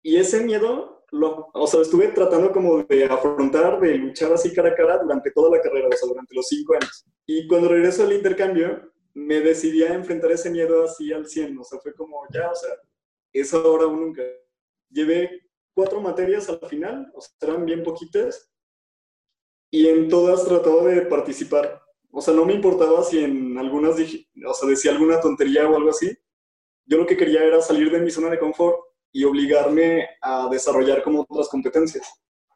Y 0.06 0.18
ese 0.18 0.44
miedo, 0.44 1.04
lo, 1.10 1.50
o 1.52 1.66
sea, 1.66 1.82
estuve 1.82 2.10
tratando 2.10 2.52
como 2.52 2.84
de 2.84 3.06
afrontar, 3.06 3.80
de 3.80 3.96
luchar 3.96 4.32
así 4.32 4.54
cara 4.54 4.70
a 4.70 4.76
cara 4.76 5.00
durante 5.00 5.32
toda 5.32 5.50
la 5.50 5.60
carrera, 5.60 5.88
o 5.88 5.98
sea, 5.98 6.08
durante 6.08 6.36
los 6.36 6.48
cinco 6.48 6.76
años. 6.76 7.04
Y 7.26 7.48
cuando 7.48 7.70
regreso 7.70 8.04
al 8.04 8.14
intercambio, 8.14 8.94
me 9.16 9.42
decidí 9.42 9.82
a 9.82 9.96
enfrentar 9.96 10.32
ese 10.32 10.52
miedo 10.52 10.84
así 10.84 11.12
al 11.12 11.26
100, 11.26 11.58
o 11.58 11.64
sea, 11.64 11.80
fue 11.80 11.92
como, 11.96 12.22
ya, 12.32 12.52
o 12.52 12.56
sea, 12.56 12.70
es 13.34 13.52
ahora 13.56 13.88
o 13.88 13.96
nunca 13.96 14.22
llevé 14.92 15.42
cuatro 15.74 16.00
materias 16.00 16.48
al 16.50 16.60
final, 16.60 17.12
o 17.16 17.22
sea, 17.22 17.32
eran 17.42 17.66
bien 17.66 17.82
poquitas, 17.82 18.54
y 19.72 19.88
en 19.88 20.08
todas 20.08 20.46
trataba 20.46 20.84
de 20.84 21.02
participar. 21.02 21.82
O 22.12 22.22
sea, 22.22 22.36
no 22.36 22.46
me 22.46 22.54
importaba 22.54 23.04
si 23.04 23.24
en 23.24 23.58
algunas, 23.58 23.96
o 23.96 24.54
sea, 24.54 24.70
decía 24.70 24.92
alguna 24.92 25.20
tontería 25.20 25.68
o 25.68 25.76
algo 25.76 25.90
así. 25.90 26.16
Yo 26.86 27.00
lo 27.00 27.08
que 27.08 27.18
quería 27.18 27.44
era 27.44 27.60
salir 27.60 27.92
de 27.92 28.02
mi 28.02 28.12
zona 28.12 28.30
de 28.30 28.38
confort 28.38 28.85
y 29.16 29.24
obligarme 29.24 30.10
a 30.22 30.50
desarrollar 30.52 31.02
como 31.02 31.26
otras 31.26 31.48
competencias. 31.48 32.06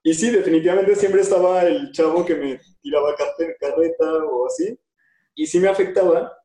Y 0.04 0.14
sí, 0.14 0.30
definitivamente 0.30 0.94
siempre 0.94 1.22
estaba 1.22 1.64
el 1.64 1.94
chavo 1.94 2.26
que 2.26 2.36
me 2.36 2.60
tiraba 2.82 3.16
carreta 3.16 4.26
o 4.26 4.46
así, 4.46 4.78
y 5.36 5.48
sí 5.48 5.58
me 5.58 5.70
afectaba, 5.70 6.38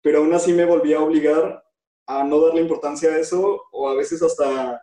pero 0.00 0.20
aún 0.20 0.32
así 0.32 0.54
me 0.54 0.64
volvía 0.64 0.96
a 0.96 1.02
obligar 1.02 1.62
a 2.06 2.24
no 2.24 2.40
darle 2.40 2.62
importancia 2.62 3.10
a 3.10 3.18
eso 3.18 3.60
o 3.70 3.90
a 3.90 3.94
veces 3.94 4.22
hasta 4.22 4.82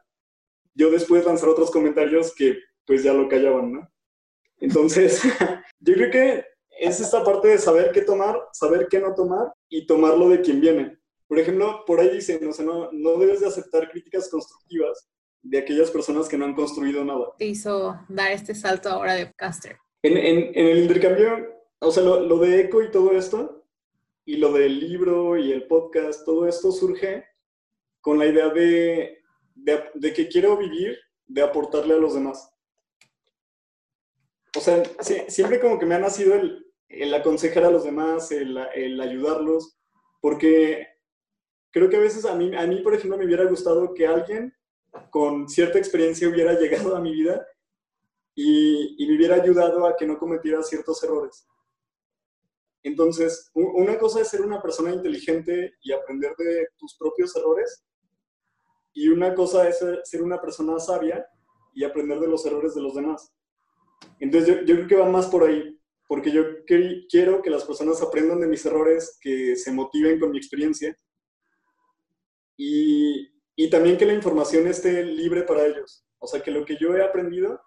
yo 0.76 0.92
después 0.92 1.26
lanzar 1.26 1.50
otros 1.50 1.72
comentarios 1.72 2.32
que 2.36 2.60
pues 2.86 3.02
ya 3.02 3.14
lo 3.14 3.28
callaban, 3.28 3.74
¿no? 3.74 3.92
Entonces, 4.60 5.24
yo 5.80 5.94
creo 5.96 6.12
que 6.12 6.46
es 6.80 7.00
esta 7.00 7.24
parte 7.24 7.48
de 7.48 7.58
saber 7.58 7.92
qué 7.92 8.02
tomar, 8.02 8.40
saber 8.54 8.88
qué 8.92 9.00
no 9.00 9.16
tomar 9.16 9.52
y 9.70 9.88
tomarlo 9.88 10.30
de 10.30 10.42
quien 10.42 10.62
viene. 10.62 11.00
Por 11.28 11.40
ejemplo, 11.40 11.84
por 11.86 12.00
ahí 12.00 12.10
dicen, 12.10 12.48
o 12.48 12.54
sea, 12.54 12.66
no, 12.66 12.92
no 12.92 13.18
debes 13.18 13.42
de 13.42 13.48
aceptar 13.48 13.90
críticas 13.90 14.30
constructivas 14.30 15.10
de 15.42 15.58
aquellas 15.58 15.92
personas 15.92 16.28
que 16.28 16.38
no 16.38 16.46
han 16.46 16.56
construido 16.56 17.04
nada. 17.04 17.34
Te 17.38 17.46
hizo 17.46 18.00
dar 18.08 18.32
este 18.32 18.56
salto 18.56 18.90
ahora 18.90 19.14
de 19.14 19.32
caster. 19.34 19.78
En, 20.04 20.18
en, 20.18 20.52
en 20.56 20.68
el 20.68 20.80
intercambio, 20.80 21.54
o 21.80 21.92
sea, 21.92 22.04
lo, 22.04 22.22
lo 22.22 22.38
de 22.40 22.62
eco 22.62 22.82
y 22.82 22.92
todo 22.92 23.12
esto, 23.12 23.66
y 24.26 24.38
lo 24.38 24.52
del 24.54 24.80
libro 24.80 25.38
y 25.38 25.52
el 25.52 25.68
podcast, 25.68 26.26
todo 26.26 26.48
esto 26.48 26.72
surge 26.72 27.26
con 28.02 28.20
la 28.20 28.26
idea 28.26 28.50
de 28.50 29.18
de, 29.58 30.14
que 30.14 30.28
quiero 30.28 30.58
vivir 30.58 30.98
de 31.26 31.42
aportarle 31.42 31.96
a 31.96 31.98
los 31.98 32.14
demás. 32.14 32.52
O 34.56 34.62
sea, 34.62 34.84
siempre 35.28 35.60
como 35.60 35.78
que 35.78 35.86
me 35.86 35.96
ha 35.96 36.00
nacido 36.00 36.36
el, 36.36 36.66
el 36.90 37.14
aconsejar 37.14 37.66
a 37.66 37.72
los 37.72 37.84
demás, 37.84 38.32
el, 38.32 38.58
el, 38.76 39.00
ayudarlos, 39.02 39.78
porque 40.22 40.88
creo 41.78 41.90
que 41.90 41.98
a 41.98 42.02
veces 42.02 42.26
a 42.26 42.36
mí, 42.36 42.56
a 42.56 42.66
mí, 42.68 42.82
por 42.82 42.94
ejemplo, 42.94 43.18
me 43.18 43.26
hubiera 43.26 43.46
gustado 43.46 43.94
que 43.94 44.08
alguien 44.08 44.54
con 45.10 45.48
cierta 45.50 45.78
experiencia 45.78 46.30
hubiera 46.30 46.54
llegado 46.60 46.96
a 46.96 47.02
mi 47.02 47.14
vida 47.14 47.46
y, 48.36 48.96
y 49.04 49.08
me 49.08 49.16
hubiera 49.16 49.36
ayudado 49.36 49.86
a 49.86 49.96
que 49.96 50.06
no 50.06 50.18
cometiera 50.18 50.62
ciertos 50.64 51.04
errores. 51.04 51.48
Entonces, 52.84 53.50
una 53.54 53.98
cosa 53.98 54.22
es 54.22 54.30
ser 54.30 54.42
una 54.42 54.62
persona 54.62 54.94
inteligente 54.94 55.76
y 55.82 55.92
aprender 55.92 56.36
de 56.38 56.70
tus 56.78 56.96
propios 56.96 57.36
errores, 57.36 57.84
y 58.94 59.10
una 59.10 59.36
cosa 59.36 59.68
es 59.68 59.84
ser 60.06 60.24
una 60.24 60.42
persona 60.42 60.80
sabia 60.80 61.28
y 61.74 61.84
aprender 61.84 62.20
de 62.20 62.28
los 62.28 62.46
errores 62.46 62.74
de 62.74 62.82
los 62.82 62.96
demás. 62.96 63.32
Entonces 64.20 64.48
yo, 64.50 64.62
yo 64.64 64.76
creo 64.76 64.88
que 64.88 64.96
va 64.96 65.10
más 65.10 65.28
por 65.28 65.44
ahí, 65.44 65.80
porque 66.08 66.32
yo 66.32 66.44
quiero 66.66 67.42
que 67.42 67.50
las 67.50 67.64
personas 67.64 68.02
aprendan 68.02 68.40
de 68.40 68.48
mis 68.48 68.66
errores, 68.66 69.18
que 69.22 69.56
se 69.56 69.72
motiven 69.72 70.20
con 70.20 70.32
mi 70.32 70.38
experiencia 70.38 70.98
y, 72.58 73.32
y 73.56 73.70
también 73.70 73.98
que 73.98 74.06
la 74.06 74.14
información 74.14 74.68
esté 74.68 75.04
libre 75.04 75.44
para 75.44 75.66
ellos. 75.66 76.04
O 76.20 76.28
sea, 76.28 76.42
que 76.42 76.52
lo 76.52 76.66
que 76.66 76.78
yo 76.78 76.96
he 76.96 77.04
aprendido 77.04 77.62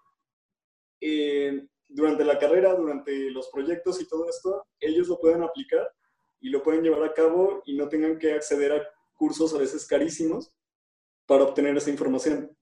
eh, 0.99 1.65
durante 1.87 2.23
la 2.23 2.37
carrera, 2.37 2.75
durante 2.75 3.31
los 3.31 3.49
proyectos 3.49 3.99
y 4.01 4.07
todo 4.07 4.29
esto, 4.29 4.67
ellos 4.79 5.07
lo 5.07 5.19
puedan 5.19 5.43
aplicar 5.43 5.89
y 6.39 6.49
lo 6.49 6.61
pueden 6.61 6.83
llevar 6.83 7.03
a 7.03 7.13
cabo 7.13 7.61
y 7.65 7.75
no 7.75 7.87
tengan 7.87 8.17
que 8.17 8.33
acceder 8.33 8.73
a 8.73 8.87
cursos 9.13 9.53
a 9.53 9.57
veces 9.57 9.85
carísimos 9.87 10.51
para 11.25 11.43
obtener 11.43 11.75
esa 11.77 11.89
información. 11.89 12.55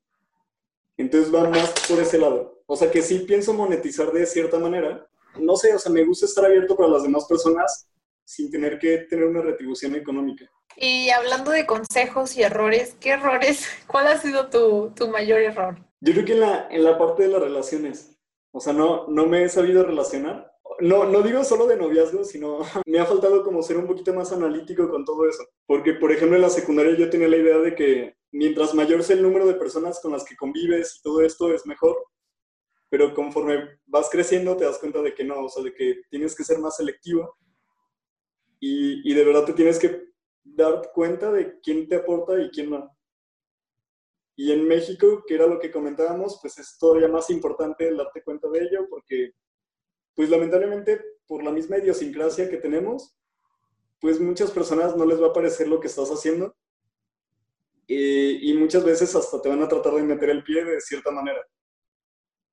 Entonces 0.98 1.34
va 1.34 1.50
más 1.50 1.74
por 1.88 2.00
ese 2.00 2.18
lado. 2.18 2.62
O 2.66 2.76
sea 2.76 2.92
que 2.92 3.02
sí 3.02 3.20
pienso 3.20 3.54
monetizar 3.54 4.12
de 4.12 4.26
cierta 4.26 4.60
manera. 4.60 5.08
No 5.40 5.56
sé, 5.56 5.74
o 5.74 5.80
sea, 5.80 5.92
me 5.92 6.04
gusta 6.04 6.26
estar 6.26 6.46
abierto 6.46 6.76
para 6.76 6.90
las 6.90 7.04
demás 7.04 7.26
personas 7.26 7.90
sin 8.30 8.52
tener 8.52 8.78
que 8.78 9.00
tener 9.10 9.26
una 9.26 9.42
retribución 9.42 9.96
económica. 9.96 10.46
Y 10.78 11.10
hablando 11.10 11.52
de 11.52 11.66
consejos 11.66 12.38
y 12.38 12.44
errores, 12.44 12.96
¿qué 13.00 13.12
errores? 13.12 13.68
¿Cuál 13.88 14.08
ha 14.08 14.18
sido 14.18 14.50
tu, 14.50 14.92
tu 14.96 15.08
mayor 15.08 15.42
error? 15.42 15.78
Yo 16.02 16.14
creo 16.14 16.26
que 16.26 16.34
en 16.34 16.42
la, 16.42 16.68
en 16.70 16.84
la 16.84 16.98
parte 16.98 17.24
de 17.24 17.30
las 17.30 17.42
relaciones. 17.42 18.18
O 18.52 18.60
sea, 18.60 18.74
no, 18.74 19.08
no 19.08 19.26
me 19.26 19.44
he 19.44 19.50
sabido 19.50 19.84
relacionar 19.84 20.50
no, 20.82 21.06
no 21.06 21.22
digo 21.22 21.44
solo 21.44 21.68
de 21.68 21.78
noviazgo, 21.78 22.24
sino 22.24 22.60
me 22.86 23.00
ha 23.00 23.06
faltado 23.06 23.44
como 23.44 23.62
ser 23.62 23.78
un 23.78 23.88
poquito 23.88 24.14
más 24.14 24.32
analítico 24.32 24.90
con 24.90 25.06
todo 25.06 25.28
eso. 25.28 25.44
Porque, 25.66 25.94
por 25.94 26.12
ejemplo, 26.12 26.36
en 26.36 26.42
la 26.42 26.50
secundaria 26.50 26.96
yo 26.96 27.10
tenía 27.10 27.28
la 27.28 27.38
idea 27.38 27.58
de 27.58 27.76
que 27.76 28.16
mientras 28.32 28.74
mayor 28.74 29.04
sea 29.04 29.16
el 29.16 29.24
número 29.24 29.46
de 29.48 29.56
personas 29.56 30.00
con 30.02 30.12
las 30.12 30.24
que 30.24 30.36
convives 30.36 30.98
y 30.98 31.02
todo 31.02 31.22
esto 31.22 31.54
es 31.54 31.66
mejor. 31.66 31.98
Pero 32.90 33.14
conforme 33.14 33.80
vas 33.86 34.10
creciendo 34.10 34.56
te 34.56 34.66
das 34.66 34.80
cuenta 34.80 35.02
de 35.02 35.14
que 35.14 35.24
no, 35.24 35.46
o 35.46 35.50
sea, 35.50 35.64
de 35.64 35.74
que 35.74 36.02
tienes 36.10 36.36
que 36.36 36.44
ser 36.44 36.60
más 36.60 36.78
selectivo 36.78 37.36
y, 38.60 39.10
y 39.10 39.14
de 39.14 39.24
verdad 39.24 39.46
te 39.46 39.54
tienes 39.54 39.80
que 39.80 40.10
dar 40.44 40.92
cuenta 40.94 41.32
de 41.32 41.60
quién 41.62 41.88
te 41.88 41.96
aporta 41.96 42.42
y 42.42 42.50
quién 42.50 42.70
no. 42.70 42.96
Y 44.36 44.52
en 44.54 44.68
México, 44.68 45.24
que 45.28 45.36
era 45.36 45.48
lo 45.48 45.60
que 45.60 45.72
comentábamos, 45.72 46.40
pues 46.42 46.58
es 46.60 46.78
todavía 46.78 47.10
más 47.10 47.30
importante 47.30 47.94
darte 47.94 48.24
cuenta 48.24 48.48
de 48.50 48.60
ello 48.60 48.88
porque 48.90 49.34
pues 50.16 50.30
lamentablemente 50.30 51.02
por 51.28 51.44
la 51.44 51.52
misma 51.52 51.78
idiosincrasia 51.78 52.50
que 52.50 52.58
tenemos, 52.58 53.16
pues 54.00 54.20
muchas 54.20 54.52
personas 54.52 54.96
no 54.96 55.06
les 55.06 55.22
va 55.22 55.28
a 55.28 55.34
parecer 55.34 55.68
lo 55.68 55.80
que 55.80 55.88
estás 55.88 56.10
haciendo 56.10 56.56
eh, 57.88 58.38
y 58.42 58.54
muchas 58.54 58.84
veces 58.84 59.14
hasta 59.16 59.42
te 59.42 59.50
van 59.50 59.62
a 59.62 59.68
tratar 59.68 59.94
de 59.96 60.04
meter 60.04 60.30
el 60.30 60.44
pie 60.44 60.64
de 60.64 60.80
cierta 60.80 61.12
manera. 61.12 61.46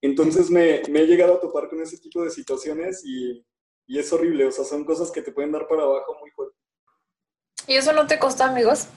Entonces 0.00 0.50
me, 0.50 0.82
me 0.90 1.02
he 1.02 1.06
llegado 1.06 1.34
a 1.34 1.40
topar 1.40 1.68
con 1.68 1.80
ese 1.80 1.98
tipo 1.98 2.22
de 2.24 2.30
situaciones 2.30 3.04
y, 3.04 3.44
y, 3.86 3.98
es 3.98 4.12
horrible, 4.12 4.46
o 4.46 4.50
sea, 4.50 4.64
son 4.64 4.84
cosas 4.84 5.10
que 5.10 5.22
te 5.22 5.32
pueden 5.32 5.52
dar 5.52 5.66
para 5.66 5.82
abajo 5.82 6.16
muy 6.20 6.30
fuerte. 6.30 6.56
¿Y 7.66 7.74
eso 7.74 7.92
no 7.92 8.06
te 8.06 8.18
costó 8.18 8.44
amigos? 8.44 8.88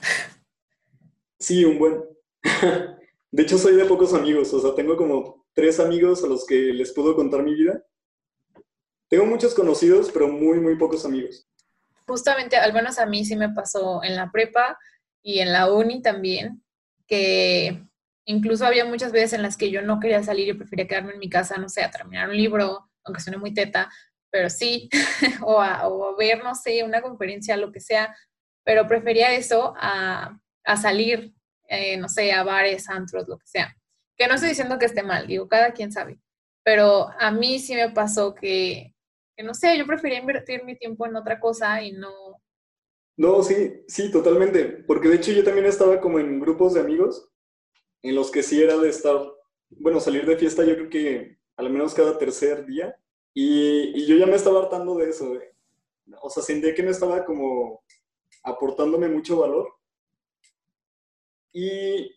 Sí, 1.38 1.64
un 1.64 1.78
buen. 1.78 2.04
De 3.32 3.42
hecho, 3.42 3.58
soy 3.58 3.76
de 3.76 3.84
pocos 3.84 4.12
amigos, 4.12 4.52
o 4.52 4.60
sea, 4.60 4.74
tengo 4.74 4.96
como 4.96 5.46
tres 5.52 5.78
amigos 5.78 6.24
a 6.24 6.26
los 6.26 6.44
que 6.44 6.56
les 6.72 6.92
puedo 6.92 7.14
contar 7.14 7.42
mi 7.42 7.54
vida 7.54 7.84
tengo 9.10 9.26
muchos 9.26 9.54
conocidos, 9.54 10.10
pero 10.12 10.28
muy, 10.28 10.60
muy 10.60 10.76
pocos 10.76 11.04
amigos. 11.04 11.44
Justamente, 12.06 12.56
al 12.56 12.72
menos 12.72 12.98
a 13.00 13.06
mí 13.06 13.24
sí 13.24 13.34
me 13.34 13.50
pasó 13.50 14.02
en 14.04 14.14
la 14.14 14.30
prepa 14.30 14.78
y 15.20 15.40
en 15.40 15.52
la 15.52 15.70
uni 15.70 16.00
también, 16.00 16.62
que 17.08 17.82
incluso 18.24 18.64
había 18.64 18.84
muchas 18.84 19.10
veces 19.10 19.32
en 19.32 19.42
las 19.42 19.56
que 19.56 19.70
yo 19.72 19.82
no 19.82 19.98
quería 19.98 20.22
salir 20.22 20.48
y 20.48 20.54
prefería 20.54 20.86
quedarme 20.86 21.14
en 21.14 21.18
mi 21.18 21.28
casa, 21.28 21.56
no 21.58 21.68
sé, 21.68 21.82
a 21.82 21.90
terminar 21.90 22.28
un 22.28 22.36
libro, 22.36 22.88
aunque 23.02 23.20
suene 23.20 23.36
muy 23.36 23.52
teta, 23.52 23.90
pero 24.30 24.50
sí, 24.50 24.88
o, 25.42 25.60
a, 25.60 25.88
o 25.88 26.16
ver, 26.16 26.42
no 26.42 26.54
sé, 26.54 26.82
una 26.82 27.02
conferencia, 27.02 27.56
lo 27.56 27.72
que 27.72 27.80
sea, 27.80 28.14
pero 28.64 28.86
prefería 28.86 29.34
eso 29.34 29.74
a, 29.76 30.38
a 30.64 30.76
salir, 30.76 31.32
eh, 31.68 31.96
no 31.96 32.08
sé, 32.08 32.32
a 32.32 32.42
bares, 32.42 32.88
antros, 32.88 33.26
lo 33.28 33.38
que 33.38 33.46
sea. 33.46 33.76
Que 34.16 34.26
no 34.26 34.34
estoy 34.34 34.50
diciendo 34.50 34.78
que 34.78 34.86
esté 34.86 35.02
mal, 35.02 35.26
digo, 35.26 35.48
cada 35.48 35.72
quien 35.72 35.92
sabe. 35.92 36.20
Pero 36.62 37.08
a 37.18 37.30
mí 37.30 37.58
sí 37.58 37.74
me 37.74 37.90
pasó 37.90 38.34
que, 38.34 38.94
que 39.36 39.42
no 39.42 39.54
sé, 39.54 39.76
yo 39.78 39.86
prefería 39.86 40.18
invertir 40.18 40.64
mi 40.64 40.76
tiempo 40.76 41.06
en 41.06 41.16
otra 41.16 41.40
cosa 41.40 41.82
y 41.82 41.92
no... 41.92 42.12
No, 43.16 43.42
sí, 43.42 43.82
sí, 43.86 44.10
totalmente. 44.10 44.64
Porque 44.86 45.08
de 45.08 45.16
hecho 45.16 45.32
yo 45.32 45.44
también 45.44 45.66
estaba 45.66 46.00
como 46.00 46.18
en 46.18 46.40
grupos 46.40 46.74
de 46.74 46.80
amigos 46.80 47.30
en 48.02 48.14
los 48.14 48.30
que 48.30 48.42
sí 48.42 48.62
era 48.62 48.76
de 48.76 48.88
estar, 48.88 49.16
bueno, 49.70 50.00
salir 50.00 50.26
de 50.26 50.36
fiesta 50.36 50.64
yo 50.64 50.74
creo 50.74 50.88
que 50.88 51.38
al 51.56 51.70
menos 51.70 51.94
cada 51.94 52.18
tercer 52.18 52.66
día. 52.66 52.96
Y, 53.34 54.06
yo 54.06 54.16
ya 54.16 54.26
me 54.26 54.36
estaba 54.36 54.60
hartando 54.60 54.96
de 54.96 55.10
eso. 55.10 55.32
O 56.22 56.30
sea, 56.30 56.42
sentía 56.42 56.74
que 56.74 56.82
no 56.82 56.90
estaba 56.90 57.24
como 57.24 57.82
aportándome 58.42 59.08
mucho 59.08 59.38
valor. 59.38 59.68
Y, 61.52 62.10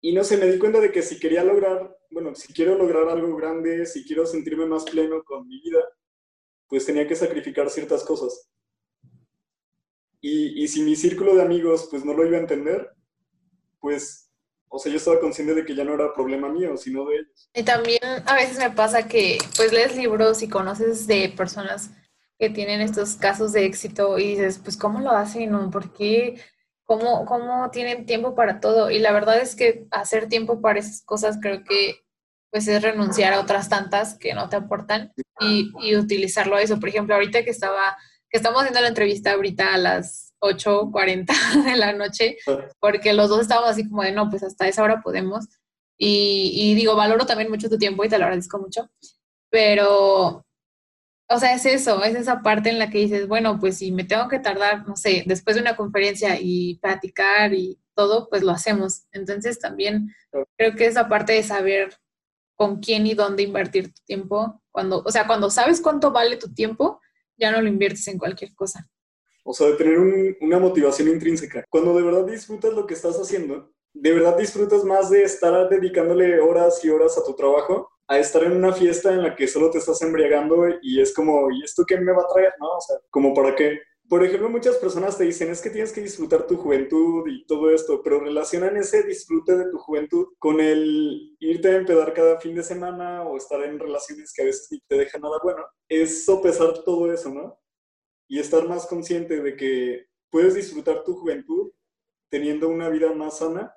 y 0.00 0.12
no 0.12 0.24
sé, 0.24 0.36
me 0.36 0.46
di 0.46 0.58
cuenta 0.58 0.80
de 0.80 0.92
que 0.92 1.02
si 1.02 1.18
quería 1.18 1.44
lograr, 1.44 1.96
bueno, 2.10 2.34
si 2.34 2.52
quiero 2.52 2.76
lograr 2.76 3.08
algo 3.08 3.36
grande, 3.36 3.86
si 3.86 4.04
quiero 4.04 4.26
sentirme 4.26 4.66
más 4.66 4.84
pleno 4.84 5.22
con 5.24 5.46
mi 5.46 5.60
vida, 5.60 5.80
pues 6.68 6.86
tenía 6.86 7.06
que 7.06 7.16
sacrificar 7.16 7.70
ciertas 7.70 8.04
cosas. 8.04 8.50
Y, 10.20 10.62
y 10.62 10.68
si 10.68 10.82
mi 10.82 10.96
círculo 10.96 11.34
de 11.34 11.42
amigos 11.42 11.88
pues 11.90 12.04
no 12.04 12.14
lo 12.14 12.26
iba 12.26 12.36
a 12.36 12.40
entender, 12.40 12.90
pues 13.80 14.31
o 14.74 14.78
sea, 14.78 14.90
yo 14.90 14.96
estaba 14.96 15.20
consciente 15.20 15.54
de 15.54 15.66
que 15.66 15.74
ya 15.74 15.84
no 15.84 15.94
era 15.94 16.14
problema 16.14 16.48
mío, 16.48 16.78
sino 16.78 17.04
de 17.04 17.16
ellos. 17.16 17.50
Y 17.52 17.62
también 17.62 18.00
a 18.24 18.34
veces 18.34 18.56
me 18.56 18.70
pasa 18.70 19.06
que 19.06 19.36
pues 19.54 19.70
lees 19.70 19.94
libros 19.94 20.42
y 20.42 20.48
conoces 20.48 21.06
de 21.06 21.28
personas 21.36 21.90
que 22.38 22.48
tienen 22.48 22.80
estos 22.80 23.16
casos 23.16 23.52
de 23.52 23.66
éxito 23.66 24.18
y 24.18 24.28
dices, 24.28 24.58
pues 24.58 24.78
¿cómo 24.78 25.00
lo 25.00 25.10
hacen? 25.10 25.70
¿Por 25.70 25.92
qué? 25.92 26.40
¿Cómo, 26.84 27.26
¿Cómo 27.26 27.70
tienen 27.70 28.06
tiempo 28.06 28.34
para 28.34 28.60
todo? 28.60 28.90
Y 28.90 28.98
la 28.98 29.12
verdad 29.12 29.38
es 29.40 29.54
que 29.54 29.86
hacer 29.90 30.30
tiempo 30.30 30.62
para 30.62 30.78
esas 30.78 31.02
cosas 31.02 31.38
creo 31.40 31.62
que 31.64 32.02
pues 32.50 32.66
es 32.66 32.80
renunciar 32.80 33.34
a 33.34 33.40
otras 33.40 33.68
tantas 33.68 34.16
que 34.18 34.32
no 34.32 34.48
te 34.48 34.56
aportan 34.56 35.12
y, 35.40 35.70
y 35.82 35.96
utilizarlo 35.96 36.56
a 36.56 36.62
eso. 36.62 36.80
Por 36.80 36.88
ejemplo, 36.88 37.14
ahorita 37.14 37.44
que 37.44 37.50
estaba, 37.50 37.98
que 38.30 38.38
estamos 38.38 38.60
haciendo 38.60 38.80
la 38.80 38.88
entrevista 38.88 39.32
ahorita 39.32 39.74
a 39.74 39.78
las 39.78 40.31
8.40 40.42 41.64
de 41.64 41.76
la 41.76 41.92
noche, 41.92 42.36
porque 42.80 43.12
los 43.12 43.28
dos 43.28 43.42
estábamos 43.42 43.70
así 43.70 43.88
como 43.88 44.02
de, 44.02 44.12
no, 44.12 44.28
pues 44.28 44.42
hasta 44.42 44.68
esa 44.68 44.82
hora 44.82 45.00
podemos. 45.00 45.46
Y, 45.98 46.74
digo, 46.74 46.96
valoro 46.96 47.26
también 47.26 47.48
mucho 47.48 47.70
tu 47.70 47.78
tiempo 47.78 48.04
y 48.04 48.08
te 48.08 48.18
lo 48.18 48.24
agradezco 48.24 48.58
mucho, 48.58 48.90
pero, 49.50 50.44
o 51.28 51.38
sea, 51.38 51.54
es 51.54 51.64
eso, 51.64 52.02
es 52.02 52.16
esa 52.16 52.42
parte 52.42 52.70
en 52.70 52.80
la 52.80 52.90
que 52.90 52.98
dices, 52.98 53.28
bueno, 53.28 53.60
pues 53.60 53.78
si 53.78 53.92
me 53.92 54.02
tengo 54.02 54.26
que 54.28 54.40
tardar, 54.40 54.88
no 54.88 54.96
sé, 54.96 55.22
después 55.26 55.54
de 55.54 55.62
una 55.62 55.76
conferencia 55.76 56.38
y 56.40 56.78
platicar 56.82 57.54
y 57.54 57.78
todo, 57.94 58.28
pues 58.28 58.42
lo 58.42 58.50
hacemos. 58.50 59.04
Entonces 59.12 59.60
también 59.60 60.12
creo 60.56 60.74
que 60.74 60.86
esa 60.86 61.08
parte 61.08 61.34
de 61.34 61.44
saber 61.44 61.94
con 62.56 62.80
quién 62.80 63.06
y 63.06 63.14
dónde 63.14 63.44
invertir 63.44 63.92
tu 63.92 64.02
tiempo, 64.04 64.60
cuando, 64.72 65.02
o 65.04 65.10
sea, 65.10 65.26
cuando 65.26 65.50
sabes 65.50 65.80
cuánto 65.80 66.10
vale 66.10 66.36
tu 66.36 66.52
tiempo, 66.52 67.00
ya 67.36 67.52
no 67.52 67.60
lo 67.60 67.68
inviertes 67.68 68.08
en 68.08 68.18
cualquier 68.18 68.54
cosa. 68.54 68.88
O 69.44 69.52
sea, 69.52 69.68
de 69.68 69.74
tener 69.74 69.98
una 70.40 70.58
motivación 70.58 71.08
intrínseca. 71.08 71.64
Cuando 71.68 71.94
de 71.94 72.02
verdad 72.02 72.24
disfrutas 72.24 72.72
lo 72.72 72.86
que 72.86 72.94
estás 72.94 73.16
haciendo, 73.16 73.72
de 73.94 74.12
verdad 74.12 74.36
disfrutas 74.36 74.84
más 74.84 75.10
de 75.10 75.22
estar 75.22 75.68
dedicándole 75.68 76.40
horas 76.40 76.84
y 76.84 76.88
horas 76.88 77.18
a 77.18 77.24
tu 77.24 77.34
trabajo 77.34 77.90
a 78.08 78.18
estar 78.18 78.44
en 78.44 78.52
una 78.52 78.72
fiesta 78.72 79.12
en 79.12 79.22
la 79.22 79.34
que 79.34 79.48
solo 79.48 79.70
te 79.70 79.78
estás 79.78 80.02
embriagando 80.02 80.66
y 80.82 81.00
es 81.00 81.14
como, 81.14 81.50
¿y 81.50 81.62
esto 81.62 81.84
qué 81.86 81.98
me 81.98 82.12
va 82.12 82.22
a 82.22 82.32
traer? 82.32 82.52
¿No? 82.58 82.76
O 82.76 82.80
sea, 82.80 82.96
como 83.10 83.32
para 83.34 83.54
qué. 83.54 83.80
Por 84.08 84.24
ejemplo, 84.24 84.50
muchas 84.50 84.76
personas 84.76 85.16
te 85.16 85.24
dicen, 85.24 85.50
es 85.50 85.62
que 85.62 85.70
tienes 85.70 85.92
que 85.92 86.02
disfrutar 86.02 86.46
tu 86.46 86.56
juventud 86.56 87.26
y 87.26 87.46
todo 87.46 87.70
esto, 87.70 88.02
pero 88.02 88.20
relacionan 88.20 88.76
ese 88.76 89.02
disfrute 89.04 89.56
de 89.56 89.70
tu 89.70 89.78
juventud 89.78 90.26
con 90.38 90.60
el 90.60 91.34
irte 91.40 91.68
a 91.68 91.76
empedar 91.76 92.12
cada 92.12 92.38
fin 92.38 92.54
de 92.54 92.62
semana 92.62 93.22
o 93.22 93.36
estar 93.38 93.62
en 93.62 93.78
relaciones 93.78 94.32
que 94.34 94.42
a 94.42 94.46
veces 94.46 94.68
ni 94.70 94.80
te 94.80 94.96
dejan 94.96 95.22
nada 95.22 95.38
bueno. 95.42 95.64
Es 95.88 96.26
sopesar 96.26 96.82
todo 96.84 97.10
eso, 97.10 97.30
¿no? 97.30 97.61
Y 98.32 98.38
estar 98.38 98.66
más 98.66 98.86
consciente 98.86 99.42
de 99.42 99.56
que 99.56 100.06
puedes 100.30 100.54
disfrutar 100.54 101.04
tu 101.04 101.14
juventud 101.14 101.70
teniendo 102.30 102.70
una 102.70 102.88
vida 102.88 103.12
más 103.12 103.40
sana 103.40 103.74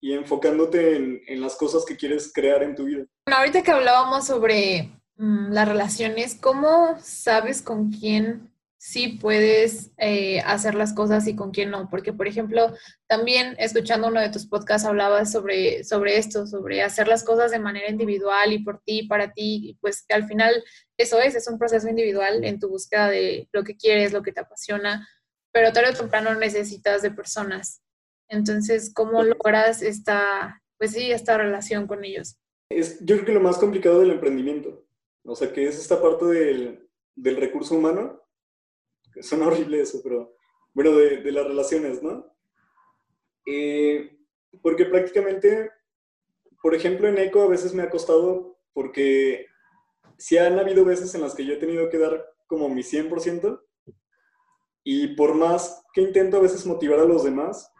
y 0.00 0.14
enfocándote 0.14 0.96
en, 0.96 1.40
las 1.42 1.54
cosas 1.54 1.84
que 1.84 1.94
quieres 1.94 2.32
crear 2.32 2.62
en 2.62 2.74
tu 2.74 2.84
vida. 2.84 3.04
Bueno, 3.26 3.40
ahorita 3.40 3.62
que 3.62 3.70
hablábamos 3.70 4.26
sobre 4.26 4.90
mm, 5.16 5.52
las 5.52 5.68
relaciones, 5.68 6.34
¿cómo 6.40 6.96
sabes 7.02 7.60
con 7.60 7.90
quién 7.90 8.50
sí 8.78 9.18
puedes 9.20 9.90
eh, 9.98 10.40
hacer 10.40 10.74
las 10.74 10.92
cosas 10.92 11.26
y 11.26 11.34
con 11.34 11.50
quién 11.50 11.70
no. 11.70 11.90
Porque, 11.90 12.12
por 12.12 12.28
ejemplo, 12.28 12.72
también 13.08 13.56
escuchando 13.58 14.08
uno 14.08 14.20
de 14.20 14.30
tus 14.30 14.46
podcasts 14.46 14.86
hablabas 14.86 15.30
sobre, 15.30 15.84
sobre 15.84 16.16
esto, 16.16 16.46
sobre 16.46 16.82
hacer 16.82 17.08
las 17.08 17.24
cosas 17.24 17.50
de 17.50 17.58
manera 17.58 17.90
individual 17.90 18.52
y 18.52 18.60
por 18.60 18.80
ti, 18.80 19.02
para 19.02 19.32
ti, 19.32 19.76
pues 19.80 20.04
que 20.06 20.14
al 20.14 20.26
final 20.26 20.64
eso 20.96 21.20
es, 21.20 21.34
es 21.34 21.48
un 21.48 21.58
proceso 21.58 21.88
individual 21.88 22.44
en 22.44 22.60
tu 22.60 22.68
búsqueda 22.68 23.10
de 23.10 23.48
lo 23.52 23.64
que 23.64 23.76
quieres, 23.76 24.12
lo 24.12 24.22
que 24.22 24.32
te 24.32 24.40
apasiona, 24.40 25.06
pero 25.52 25.72
tarde 25.72 25.90
o 25.90 25.96
temprano 25.96 26.34
necesitas 26.36 27.02
de 27.02 27.10
personas. 27.10 27.82
Entonces, 28.28 28.92
¿cómo 28.94 29.22
logras 29.24 29.82
esta, 29.82 30.62
pues 30.78 30.92
sí, 30.92 31.10
esta 31.10 31.36
relación 31.36 31.86
con 31.86 32.04
ellos? 32.04 32.38
Es, 32.70 33.00
yo 33.00 33.16
creo 33.16 33.26
que 33.26 33.32
lo 33.32 33.40
más 33.40 33.58
complicado 33.58 34.00
del 34.00 34.10
emprendimiento, 34.10 34.86
o 35.24 35.34
sea, 35.34 35.52
que 35.52 35.66
es 35.66 35.78
esta 35.78 36.00
parte 36.00 36.26
del, 36.26 36.88
del 37.16 37.36
recurso 37.36 37.74
humano, 37.74 38.27
suena 39.20 39.46
horrible 39.46 39.80
eso, 39.80 40.00
pero 40.02 40.34
bueno, 40.74 40.92
de, 40.96 41.32
las 41.32 41.46
relaciones, 41.46 42.02
¿no? 42.02 42.26
Eh, 43.46 44.18
porque 44.62 44.84
prácticamente, 44.84 45.70
por 46.62 46.74
ejemplo, 46.74 47.08
en 47.08 47.18
ECO 47.18 47.42
a 47.42 47.48
veces 47.48 47.74
me 47.74 47.82
ha 47.82 47.90
costado 47.90 48.58
porque 48.72 49.46
sí 50.16 50.36
han 50.36 50.58
habido 50.58 50.84
veces 50.84 51.14
en 51.14 51.22
las 51.22 51.34
que 51.34 51.44
yo 51.44 51.54
he 51.54 51.58
tenido 51.58 51.88
que 51.88 51.98
dar 51.98 52.32
como 52.46 52.68
mi 52.68 52.82
100% 52.82 53.60
y 54.84 55.08
por 55.16 55.34
más 55.34 55.82
que 55.92 56.00
intento 56.00 56.38
a 56.38 56.42
veces 56.42 56.64
motivar 56.64 57.00
a 57.00 57.04
los 57.04 57.24
demás, 57.24 57.72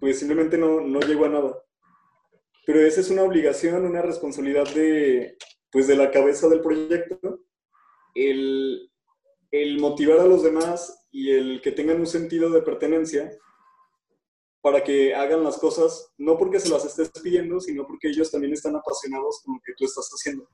pues 0.00 0.18
simplemente 0.18 0.56
no, 0.56 0.80
no 0.80 1.00
llego 1.00 1.24
a 1.24 1.28
nada. 1.28 1.62
Pero 2.66 2.80
esa 2.80 3.00
es 3.00 3.10
una 3.10 3.22
obligación, 3.22 3.84
una 3.84 4.00
responsabilidad 4.00 4.66
de, 4.74 5.36
pues 5.70 5.86
de 5.86 5.96
la 5.96 6.10
cabeza 6.10 6.48
del 6.48 6.60
proyecto, 6.60 7.40
el, 8.14 8.90
el 9.62 9.78
motivar 9.78 10.18
a 10.18 10.26
los 10.26 10.42
demás 10.42 11.06
y 11.12 11.30
el 11.30 11.62
que 11.62 11.70
tengan 11.70 12.00
un 12.00 12.08
sentido 12.08 12.50
de 12.50 12.62
pertenencia 12.62 13.30
para 14.60 14.82
que 14.82 15.14
hagan 15.14 15.44
las 15.44 15.58
cosas, 15.58 16.12
no 16.18 16.36
porque 16.36 16.58
se 16.58 16.70
las 16.70 16.84
estés 16.84 17.10
pidiendo, 17.22 17.60
sino 17.60 17.86
porque 17.86 18.08
ellos 18.08 18.32
también 18.32 18.52
están 18.52 18.74
apasionados 18.74 19.42
con 19.44 19.54
lo 19.54 19.60
que 19.64 19.74
tú 19.76 19.84
estás 19.84 20.08
haciendo. 20.08 20.48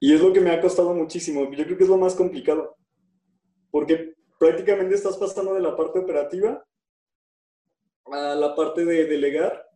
Y 0.00 0.12
es 0.12 0.20
lo 0.20 0.34
que 0.34 0.40
me 0.40 0.50
ha 0.50 0.60
costado 0.60 0.92
muchísimo. 0.92 1.50
Yo 1.50 1.64
creo 1.64 1.78
que 1.78 1.84
es 1.84 1.88
lo 1.88 1.96
más 1.96 2.14
complicado, 2.14 2.76
porque 3.70 4.14
prácticamente 4.38 4.94
estás 4.94 5.16
pasando 5.16 5.54
de 5.54 5.60
la 5.60 5.74
parte 5.74 5.98
operativa 5.98 6.62
a 8.12 8.34
la 8.34 8.54
parte 8.54 8.84
de 8.84 9.06
delegar, 9.06 9.66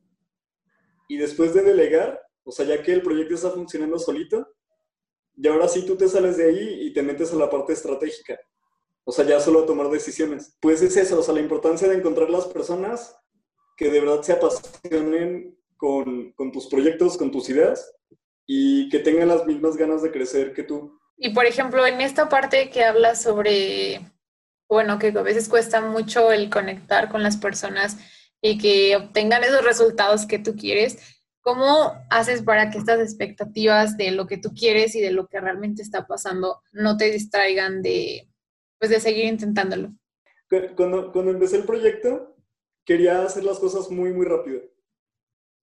y 1.09 1.17
después 1.17 1.55
de 1.55 1.63
delegar, 1.63 2.21
o 2.43 2.53
sea, 2.53 2.67
ya 2.67 2.83
que 2.83 2.93
el 2.93 3.01
proyecto 3.01 3.35
está 3.35 3.51
funcionando 3.51 3.99
solito, 3.99 4.54
y 5.37 5.49
ahora 5.49 5.69
sí 5.69 5.85
tú 5.85 5.97
te 5.97 6.09
sales 6.09 6.37
de 6.37 6.47
ahí 6.47 6.87
y 6.87 6.93
te 6.93 7.03
metes 7.03 7.33
a 7.33 7.37
la 7.37 7.51
parte 7.51 7.73
estratégica. 7.73 8.39
O 9.05 9.13
sea, 9.13 9.25
ya 9.25 9.41
solo 9.41 9.61
a 9.61 9.67
tomar 9.67 9.91
decisiones. 9.91 10.57
Pues 10.61 10.81
es 10.83 10.97
eso, 10.97 11.19
o 11.19 11.23
sea, 11.23 11.35
la 11.35 11.41
importancia 11.41 11.89
de 11.89 11.97
encontrar 11.97 12.31
las 12.31 12.47
personas 12.47 13.17
que 13.77 13.91
de 13.91 14.01
verdad 14.01 14.23
se 14.23 14.33
apasionen 14.33 15.59
con, 15.77 16.33
con 16.33 16.53
tus 16.53 16.69
proyectos, 16.69 17.17
con 17.17 17.31
tus 17.31 17.49
ideas 17.51 17.93
y 18.47 18.89
que 18.89 19.01
tengan 19.01 19.29
las 19.29 19.47
mismas 19.47 19.77
ganas 19.77 20.03
de 20.03 20.11
crecer 20.11 20.55
que 20.55 20.63
tú. 20.63 20.99
Y 21.17 21.31
por 21.31 21.47
ejemplo, 21.47 21.87
en 21.87 22.01
esta 22.01 22.29
parte 22.29 22.71
que 22.71 22.85
hablas 22.85 23.23
sobre, 23.23 24.01
bueno, 24.69 24.99
que 24.99 25.09
a 25.09 25.23
veces 25.23 25.49
cuesta 25.49 25.81
mucho 25.81 26.33
el 26.33 26.51
conectar 26.51 27.09
con 27.09 27.23
las 27.23 27.37
personas 27.37 27.99
y 28.41 28.59
que 28.59 28.97
obtengan 28.97 29.45
esos 29.45 29.65
resultados 29.65 30.27
que 30.27 30.39
tú 30.39 30.55
quieres, 30.57 30.99
¿Cómo 31.45 31.93
haces 32.09 32.43
para 32.43 32.71
que 32.71 32.79
estas 32.79 33.01
expectativas 33.01 33.99
de 33.99 34.13
lo 34.13 34.27
que 34.27 34.39
tú 34.39 34.55
quieres 34.55 34.95
y 34.95 35.03
de 35.03 35.13
lo 35.13 35.27
que 35.29 35.39
realmente 35.41 35.83
está 35.83 36.07
pasando 36.07 36.63
no 36.73 36.97
te 36.97 37.11
distraigan 37.11 37.83
de, 37.83 38.31
pues, 38.79 38.91
de 38.91 38.99
seguir 38.99 39.27
intentándolo? 39.27 39.93
Cuando, 40.75 41.13
cuando 41.13 41.33
empecé 41.33 41.57
el 41.57 41.65
proyecto, 41.65 42.35
quería 42.87 43.23
hacer 43.23 43.45
las 43.45 43.59
cosas 43.59 43.91
muy, 43.91 44.11
muy 44.15 44.25
rápido. 44.25 44.63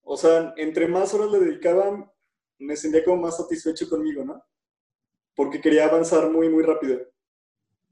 O 0.04 0.17
sea, 0.17 0.54
entre 0.58 0.88
más 0.88 1.15
horas 1.15 1.32
le 1.32 1.39
dedicaba, 1.39 2.13
me 2.60 2.76
sentía 2.76 3.04
como 3.04 3.24
más 3.24 3.38
satisfecho 3.38 3.89
conmigo, 3.89 4.24
¿no? 4.24 4.39
Porque 5.36 5.62
quería 5.62 5.86
avanzar 5.86 6.30
muy, 6.30 6.48
muy 6.48 6.62
rápido. 6.62 7.00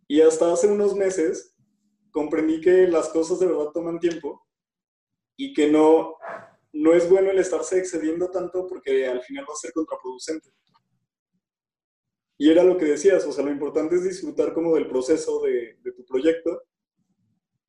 Y 0.08 0.22
hasta 0.22 0.54
hace 0.54 0.68
unos 0.68 0.96
meses 0.96 1.56
comprendí 2.12 2.62
que 2.62 2.88
las 2.88 3.10
cosas 3.10 3.40
de 3.40 3.48
verdad 3.48 3.72
toman 3.74 4.00
tiempo 4.00 4.46
y 5.36 5.56
que 5.56 5.72
no, 5.72 6.18
no 6.74 6.94
es 6.94 7.10
bueno 7.10 7.32
el 7.32 7.40
estarse 7.40 7.80
excediendo 7.80 8.30
tanto 8.30 8.68
porque 8.68 9.08
al 9.08 9.22
final 9.22 9.46
va 9.48 9.54
a 9.54 9.58
ser 9.58 9.72
contraproducente. 9.74 10.50
Y 12.38 12.50
era 12.50 12.64
lo 12.64 12.78
que 12.78 12.86
decías, 12.86 13.26
o 13.26 13.32
sea, 13.32 13.44
lo 13.44 13.52
importante 13.52 13.96
es 13.96 14.04
disfrutar 14.04 14.54
como 14.54 14.76
del 14.76 14.88
proceso 14.88 15.42
de, 15.42 15.78
tu 15.96 16.06
proyecto 16.06 16.64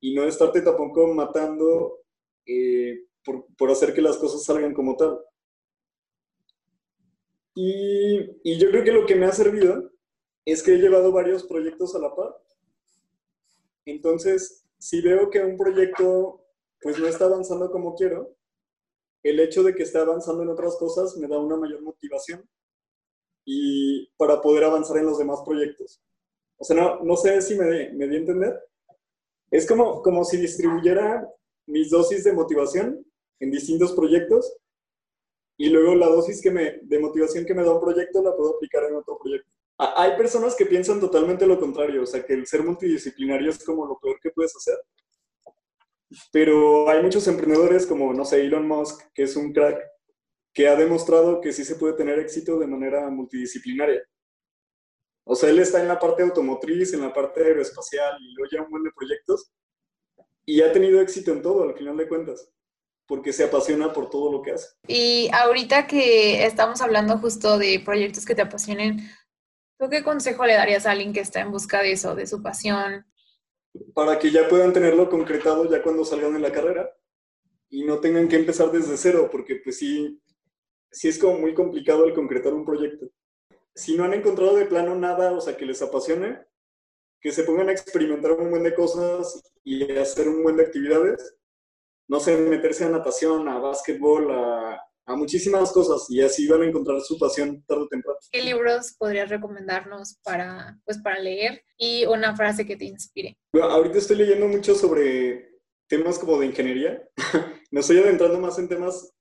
y 0.00 0.14
no 0.14 0.24
estarte 0.24 0.62
tampoco 0.62 1.12
matando 1.12 1.98
eh, 2.46 3.06
por, 3.24 3.46
por, 3.56 3.70
hacer 3.70 3.92
que 3.92 4.00
las 4.00 4.16
cosas 4.16 4.44
salgan 4.44 4.72
como 4.72 4.96
tal. 4.96 5.18
Y, 7.54 8.20
y 8.44 8.58
yo 8.58 8.70
creo 8.70 8.84
que 8.84 8.92
lo 8.92 9.06
que 9.06 9.16
me 9.16 9.26
ha 9.26 9.32
servido 9.32 9.90
es 10.44 10.62
que 10.62 10.74
he 10.74 10.78
llevado 10.78 11.10
varios 11.10 11.44
proyectos 11.44 11.94
a 11.96 11.98
la 11.98 12.14
par. 12.14 12.36
Entonces, 13.84 14.64
si 14.78 15.00
veo 15.00 15.30
que 15.30 15.40
un 15.40 15.56
proyecto 15.56 16.46
pues 16.80 16.98
no 16.98 17.06
está 17.06 17.26
avanzando 17.26 17.70
como 17.70 17.94
quiero, 17.94 18.36
el 19.22 19.40
hecho 19.40 19.62
de 19.62 19.74
que 19.74 19.82
esté 19.82 19.98
avanzando 19.98 20.42
en 20.42 20.48
otras 20.48 20.76
cosas 20.76 21.16
me 21.16 21.28
da 21.28 21.38
una 21.38 21.56
mayor 21.56 21.82
motivación 21.82 22.48
y 23.44 24.06
para 24.16 24.40
poder 24.40 24.64
avanzar 24.64 24.98
en 24.98 25.06
los 25.06 25.18
demás 25.18 25.40
proyectos. 25.44 26.00
O 26.58 26.64
sea, 26.64 26.98
no, 27.02 27.16
sé 27.16 27.40
si 27.42 27.54
me, 27.56 27.90
me 27.92 28.06
di 28.06 28.16
a 28.16 28.18
entender. 28.18 28.60
Es 29.50 29.66
como, 29.66 30.02
como 30.02 30.24
si 30.24 30.36
distribuyera 30.36 31.26
mis 31.66 31.90
dosis 31.90 32.24
de 32.24 32.32
motivación 32.32 33.04
en 33.40 33.50
distintos 33.50 33.92
proyectos 33.92 34.56
y 35.56 35.68
luego 35.68 35.94
la 35.94 36.06
dosis 36.06 36.40
que 36.40 36.50
me, 36.50 36.78
de 36.82 36.98
motivación 36.98 37.44
que 37.44 37.54
me 37.54 37.64
da 37.64 37.74
un 37.74 37.80
proyecto 37.80 38.22
la 38.22 38.36
puedo 38.36 38.56
aplicar 38.56 38.84
en 38.84 38.96
otro 38.96 39.18
proyecto. 39.18 39.50
Hay 39.76 40.16
personas 40.16 40.54
que 40.54 40.66
piensan 40.66 41.00
totalmente 41.00 41.46
lo 41.46 41.58
contrario, 41.58 42.02
o 42.02 42.06
sea, 42.06 42.24
que 42.24 42.34
el 42.34 42.46
ser 42.46 42.62
multidisciplinario 42.62 43.50
es 43.50 43.64
como 43.64 43.86
lo 43.86 43.98
peor 43.98 44.18
que 44.22 44.30
puedes 44.30 44.54
hacer. 44.54 44.78
Pero 46.32 46.88
hay 46.88 47.02
muchos 47.02 47.26
emprendedores 47.28 47.86
como, 47.86 48.12
no 48.12 48.24
sé, 48.24 48.40
Elon 48.40 48.66
Musk, 48.66 49.00
que 49.14 49.22
es 49.22 49.36
un 49.36 49.52
crack, 49.52 49.80
que 50.52 50.68
ha 50.68 50.76
demostrado 50.76 51.40
que 51.40 51.52
sí 51.52 51.64
se 51.64 51.76
puede 51.76 51.94
tener 51.94 52.18
éxito 52.18 52.58
de 52.58 52.66
manera 52.66 53.08
multidisciplinaria. 53.10 54.02
O 55.24 55.36
sea, 55.36 55.50
él 55.50 55.60
está 55.60 55.80
en 55.80 55.88
la 55.88 55.98
parte 55.98 56.22
automotriz, 56.22 56.92
en 56.92 57.02
la 57.02 57.12
parte 57.12 57.44
aeroespacial 57.44 58.16
y 58.20 58.34
luego 58.34 58.50
ya 58.50 58.62
un 58.62 58.70
buen 58.70 58.82
de 58.82 58.90
proyectos 58.90 59.52
y 60.44 60.62
ha 60.62 60.72
tenido 60.72 61.00
éxito 61.00 61.32
en 61.32 61.42
todo, 61.42 61.62
al 61.62 61.74
final 61.74 61.96
de 61.96 62.08
cuentas, 62.08 62.50
porque 63.06 63.32
se 63.32 63.44
apasiona 63.44 63.92
por 63.92 64.10
todo 64.10 64.32
lo 64.32 64.42
que 64.42 64.52
hace. 64.52 64.68
Y 64.88 65.30
ahorita 65.32 65.86
que 65.86 66.44
estamos 66.44 66.80
hablando 66.80 67.18
justo 67.18 67.58
de 67.58 67.80
proyectos 67.84 68.24
que 68.24 68.34
te 68.34 68.42
apasionen, 68.42 69.08
¿tú 69.78 69.88
qué 69.88 70.02
consejo 70.02 70.44
le 70.46 70.54
darías 70.54 70.86
a 70.86 70.90
alguien 70.90 71.12
que 71.12 71.20
está 71.20 71.40
en 71.40 71.52
busca 71.52 71.82
de 71.82 71.92
eso, 71.92 72.16
de 72.16 72.26
su 72.26 72.42
pasión? 72.42 73.06
Para 73.94 74.18
que 74.18 74.30
ya 74.30 74.48
puedan 74.48 74.72
tenerlo 74.72 75.08
concretado 75.08 75.68
ya 75.70 75.82
cuando 75.82 76.04
salgan 76.04 76.34
de 76.34 76.40
la 76.40 76.52
carrera 76.52 76.90
y 77.68 77.84
no 77.84 78.00
tengan 78.00 78.28
que 78.28 78.36
empezar 78.36 78.70
desde 78.72 78.96
cero, 78.96 79.28
porque 79.30 79.56
pues 79.56 79.78
sí, 79.78 80.20
sí 80.90 81.08
es 81.08 81.18
como 81.18 81.38
muy 81.38 81.54
complicado 81.54 82.04
el 82.04 82.14
concretar 82.14 82.52
un 82.52 82.64
proyecto. 82.64 83.08
Si 83.74 83.96
no 83.96 84.04
han 84.04 84.14
encontrado 84.14 84.56
de 84.56 84.66
plano 84.66 84.94
nada, 84.96 85.32
o 85.32 85.40
sea, 85.40 85.56
que 85.56 85.64
les 85.64 85.80
apasione, 85.80 86.44
que 87.20 87.30
se 87.30 87.44
pongan 87.44 87.68
a 87.68 87.72
experimentar 87.72 88.32
un 88.32 88.50
buen 88.50 88.62
de 88.62 88.74
cosas 88.74 89.40
y 89.62 89.92
hacer 89.92 90.28
un 90.28 90.42
buen 90.42 90.56
de 90.56 90.64
actividades. 90.64 91.36
No 92.08 92.18
sé, 92.18 92.36
meterse 92.36 92.84
a 92.84 92.88
natación, 92.88 93.48
a 93.48 93.58
básquetbol, 93.58 94.32
a, 94.32 94.89
a 95.10 95.16
muchísimas 95.16 95.72
cosas 95.72 96.06
y 96.08 96.22
así 96.22 96.46
van 96.46 96.62
a 96.62 96.66
encontrar 96.66 97.00
su 97.00 97.18
pasión 97.18 97.64
tarde 97.66 97.82
o 97.82 97.88
temprano. 97.88 98.18
¿Qué 98.30 98.42
libros 98.42 98.94
podrías 98.96 99.28
recomendarnos 99.28 100.18
para, 100.22 100.78
pues, 100.84 100.98
para 100.98 101.18
leer 101.18 101.62
y 101.76 102.06
una 102.06 102.36
frase 102.36 102.64
que 102.64 102.76
te 102.76 102.84
inspire? 102.84 103.36
Bueno, 103.52 103.68
ahorita 103.68 103.98
estoy 103.98 104.16
leyendo 104.16 104.46
mucho 104.46 104.74
sobre 104.74 105.50
temas 105.88 106.18
como 106.18 106.38
de 106.38 106.46
ingeniería. 106.46 107.02
Me 107.72 107.80
estoy 107.80 107.98
adentrando 107.98 108.38
más 108.38 108.58
en 108.58 108.68
temas 108.68 109.12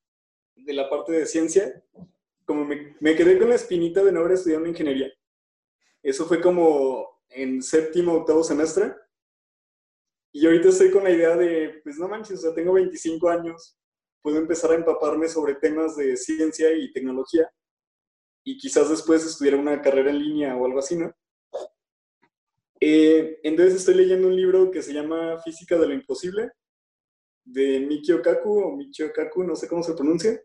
de 0.55 0.73
la 0.73 0.89
parte 0.89 1.11
de 1.11 1.25
ciencia, 1.25 1.83
como 2.45 2.65
me, 2.65 2.95
me, 2.99 3.15
quedé 3.15 3.37
con 3.37 3.49
la 3.49 3.55
espinita 3.55 4.03
de 4.03 4.11
no 4.11 4.19
haber 4.19 4.33
estudiado 4.33 4.65
ingeniería. 4.65 5.07
Eso 6.03 6.25
fue 6.25 6.41
como 6.41 7.23
en 7.29 7.61
séptimo, 7.61 8.13
octavo 8.13 8.43
semestre. 8.43 8.93
Y 10.31 10.45
ahorita 10.45 10.69
estoy 10.69 10.91
con 10.91 11.03
la 11.03 11.11
idea 11.11 11.35
de, 11.35 11.79
pues 11.83 11.97
no 11.97 12.07
manches, 12.07 12.39
o 12.39 12.41
sea, 12.41 12.53
tengo 12.53 12.73
25 12.73 13.29
años, 13.29 13.78
puedo 14.21 14.37
empezar 14.37 14.71
a 14.71 14.75
empaparme 14.75 15.27
sobre 15.27 15.55
temas 15.55 15.95
de 15.95 16.17
ciencia 16.17 16.73
y 16.73 16.91
tecnología 16.91 17.49
y 18.43 18.57
quizás 18.57 18.89
después 18.89 19.25
estudiar 19.25 19.55
una 19.55 19.81
carrera 19.81 20.09
en 20.09 20.19
línea 20.19 20.55
o 20.55 20.65
algo 20.65 20.79
así, 20.79 20.95
¿no? 20.95 21.13
Eh, 22.81 23.39
entonces 23.43 23.75
estoy 23.75 23.95
leyendo 23.95 24.27
un 24.27 24.35
libro 24.35 24.71
que 24.71 24.81
se 24.81 24.93
llama 24.93 25.37
Física 25.43 25.77
de 25.77 25.87
lo 25.87 25.93
Imposible, 25.93 26.51
de 27.43 27.79
Mikio 27.81 28.21
Kaku 28.21 28.61
o 28.61 28.75
Michio 28.75 29.11
Kaku, 29.11 29.43
no 29.43 29.55
sé 29.55 29.67
cómo 29.67 29.83
se 29.83 29.93
pronuncia 29.93 30.41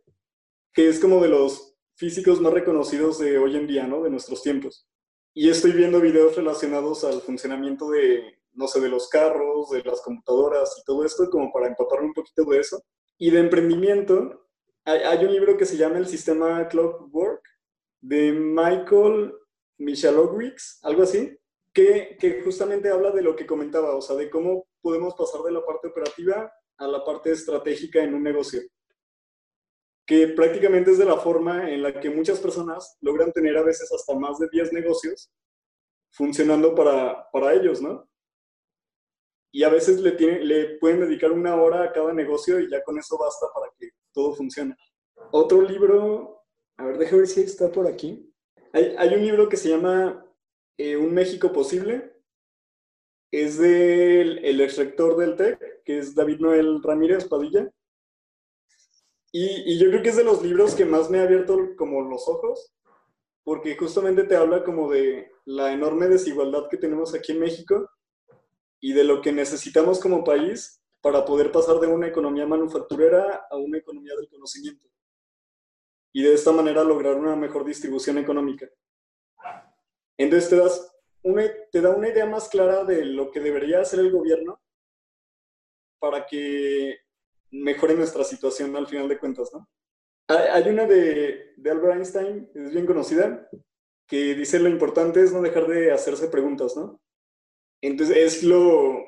que 0.74 0.88
es 0.88 0.98
como 0.98 1.22
de 1.22 1.28
los 1.28 1.76
físicos 1.94 2.40
más 2.40 2.52
reconocidos 2.52 3.20
de 3.20 3.38
hoy 3.38 3.56
en 3.56 3.66
día, 3.66 3.86
¿no? 3.86 4.02
De 4.02 4.10
nuestros 4.10 4.42
tiempos. 4.42 4.88
Y 5.32 5.48
estoy 5.48 5.72
viendo 5.72 6.00
videos 6.00 6.36
relacionados 6.36 7.04
al 7.04 7.22
funcionamiento 7.22 7.88
de, 7.90 8.40
no 8.52 8.66
sé, 8.66 8.80
de 8.80 8.88
los 8.88 9.08
carros, 9.08 9.70
de 9.70 9.82
las 9.84 10.02
computadoras 10.02 10.76
y 10.78 10.84
todo 10.84 11.04
esto, 11.04 11.30
como 11.30 11.52
para 11.52 11.68
empaparme 11.68 12.08
un 12.08 12.12
poquito 12.12 12.44
de 12.44 12.58
eso. 12.58 12.82
Y 13.18 13.30
de 13.30 13.40
emprendimiento, 13.40 14.48
hay, 14.84 15.24
un 15.24 15.32
libro 15.32 15.56
que 15.56 15.66
se 15.66 15.76
llama 15.76 15.98
El 15.98 16.06
Sistema 16.06 16.66
Clockwork, 16.68 17.42
de 18.00 18.32
Michael 18.32 19.34
Michalowicz, 19.78 20.80
algo 20.82 21.02
así, 21.02 21.38
que, 21.72 22.16
que 22.20 22.42
justamente 22.42 22.90
habla 22.90 23.10
de 23.10 23.22
lo 23.22 23.34
que 23.34 23.46
comentaba, 23.46 23.96
o 23.96 24.02
sea, 24.02 24.16
de 24.16 24.28
cómo 24.28 24.66
podemos 24.80 25.14
pasar 25.14 25.40
de 25.42 25.52
la 25.52 25.64
parte 25.64 25.88
operativa 25.88 26.52
a 26.76 26.86
la 26.86 27.04
parte 27.04 27.30
estratégica 27.32 28.02
en 28.02 28.14
un 28.14 28.22
negocio 28.22 28.60
que 30.06 30.28
prácticamente 30.28 30.90
es 30.90 30.98
de 30.98 31.04
la 31.04 31.16
forma 31.16 31.70
en 31.70 31.82
la 31.82 31.98
que 31.98 32.10
muchas 32.10 32.38
personas 32.38 32.96
logran 33.00 33.32
tener 33.32 33.56
a 33.56 33.62
veces 33.62 33.90
hasta 33.92 34.14
más 34.14 34.38
de 34.38 34.48
10 34.50 34.72
negocios 34.72 35.32
funcionando 36.10 36.74
para, 36.74 37.28
para 37.32 37.54
ellos, 37.54 37.80
¿no? 37.80 38.08
Y 39.54 39.62
a 39.62 39.68
veces 39.68 40.00
le, 40.00 40.12
le 40.44 40.78
pueden 40.78 41.00
dedicar 41.00 41.30
una 41.30 41.54
hora 41.54 41.84
a 41.84 41.92
cada 41.92 42.12
negocio 42.12 42.58
y 42.58 42.68
ya 42.68 42.82
con 42.82 42.98
eso 42.98 43.16
basta 43.16 43.46
para 43.54 43.72
que 43.78 43.90
todo 44.12 44.34
funcione. 44.34 44.76
Otro 45.30 45.62
libro, 45.62 46.42
a 46.76 46.84
ver, 46.84 46.98
déjame 46.98 47.20
ver 47.20 47.28
si 47.28 47.40
está 47.42 47.70
por 47.70 47.86
aquí. 47.86 48.30
Hay, 48.72 48.94
hay 48.98 49.14
un 49.14 49.22
libro 49.22 49.48
que 49.48 49.56
se 49.56 49.68
llama 49.68 50.26
eh, 50.76 50.96
Un 50.96 51.14
México 51.14 51.52
Posible. 51.52 52.12
Es 53.30 53.58
del 53.58 54.44
el 54.44 54.60
ex 54.60 54.76
rector 54.76 55.16
del 55.16 55.36
TEC, 55.36 55.82
que 55.84 55.98
es 55.98 56.14
David 56.14 56.40
Noel 56.40 56.82
Ramírez 56.82 57.24
Padilla 57.26 57.72
y, 59.36 59.78
yo 59.78 59.88
creo 59.88 60.00
que 60.00 60.10
es 60.10 60.16
de 60.16 60.22
los 60.22 60.44
libros 60.44 60.76
que 60.76 60.84
más 60.84 61.10
me 61.10 61.18
ha 61.18 61.24
abierto 61.24 61.58
como 61.76 62.02
los 62.02 62.28
ojos, 62.28 62.72
porque 63.42 63.76
justamente 63.76 64.22
te 64.22 64.36
habla 64.36 64.62
como 64.62 64.88
de 64.88 65.28
la 65.44 65.72
enorme 65.72 66.06
desigualdad 66.06 66.68
que 66.70 66.76
tenemos 66.76 67.12
aquí 67.16 67.32
en 67.32 67.40
México 67.40 67.90
y 68.84 68.92
de 68.92 69.02
lo 69.02 69.22
que 69.22 69.32
necesitamos 69.32 69.98
como 69.98 70.22
país 70.22 70.84
para 71.00 71.24
poder 71.24 71.50
pasar 71.50 71.80
de 71.80 71.86
una 71.86 72.06
economía 72.06 72.46
manufacturera 72.46 73.46
a 73.50 73.56
una 73.56 73.78
economía 73.78 74.14
del 74.14 74.28
conocimiento. 74.28 74.86
Y 76.12 76.22
de 76.22 76.34
esta 76.34 76.52
manera 76.52 76.84
lograr 76.84 77.14
una 77.14 77.34
mejor 77.34 77.64
distribución 77.64 78.18
económica. 78.18 78.68
Entonces 80.18 80.50
te, 80.50 80.56
das 80.56 80.94
te 81.72 81.80
da 81.80 81.96
una 81.96 82.10
idea 82.10 82.26
más 82.26 82.50
clara 82.50 82.84
de 82.84 83.06
lo 83.06 83.30
que 83.30 83.40
debería 83.40 83.80
hacer 83.80 84.00
el 84.00 84.12
gobierno 84.12 84.60
para 85.98 86.26
que 86.26 86.98
mejore 87.52 87.94
nuestra 87.94 88.22
situación 88.22 88.76
al 88.76 88.86
final 88.86 89.08
de 89.08 89.18
cuentas, 89.18 89.48
¿no? 89.54 89.66
Hay 90.28 90.68
una 90.68 90.84
de, 90.84 91.54
de 91.56 91.70
Albert 91.70 91.96
Einstein, 91.96 92.50
es 92.54 92.70
bien 92.70 92.84
conocida, 92.84 93.48
que 94.06 94.34
dice 94.34 94.58
lo 94.58 94.68
importante 94.68 95.22
es 95.22 95.32
no 95.32 95.40
dejar 95.40 95.66
de 95.68 95.90
hacerse 95.90 96.28
preguntas, 96.28 96.76
¿no? 96.76 97.00
Entonces 97.86 98.16
es 98.16 98.42
lo, 98.42 98.98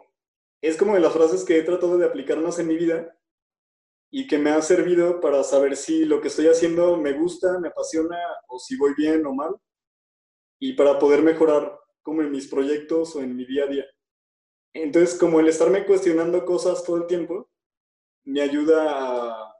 es 0.61 0.77
como 0.77 0.95
de 0.95 1.01
las 1.01 1.15
frases 1.15 1.45
que 1.45 1.59
he 1.59 1.63
tratado 1.63 1.97
de 1.97 2.05
aplicar 2.05 2.39
más 2.39 2.59
en 2.59 2.69
mi 2.69 2.77
vida 2.77 3.17
y 4.11 4.27
que 4.27 4.37
me 4.37 4.51
ha 4.51 4.61
servido 4.61 5.19
para 5.21 5.43
saber 5.45 5.77
si 5.77 6.05
lo 6.05 6.21
que 6.21 6.29
estoy 6.29 6.49
haciendo 6.49 6.99
me 6.99 7.15
gusta, 7.15 7.59
me 7.59 7.69
apasiona 7.69 8.19
o 8.49 8.59
si 8.59 8.77
voy 8.77 8.93
bien 8.95 9.25
o 9.25 9.33
mal 9.33 9.57
y 10.61 10.75
para 10.75 10.99
poder 10.99 11.23
mejorar 11.23 11.79
como 12.03 12.21
en 12.21 12.31
mis 12.31 12.49
proyectos 12.49 13.17
o 13.17 13.23
en 13.23 13.35
mi 13.35 13.47
día 13.47 13.65
a 13.65 13.69
día. 13.69 13.85
Entonces, 14.75 15.19
como 15.19 15.41
el 15.41 15.49
estarme 15.49 15.87
cuestionando 15.87 16.45
cosas 16.45 16.85
todo 16.85 16.99
el 16.99 17.07
tiempo, 17.07 17.49
me 18.25 18.43
ayuda 18.43 18.85
a, 18.91 19.57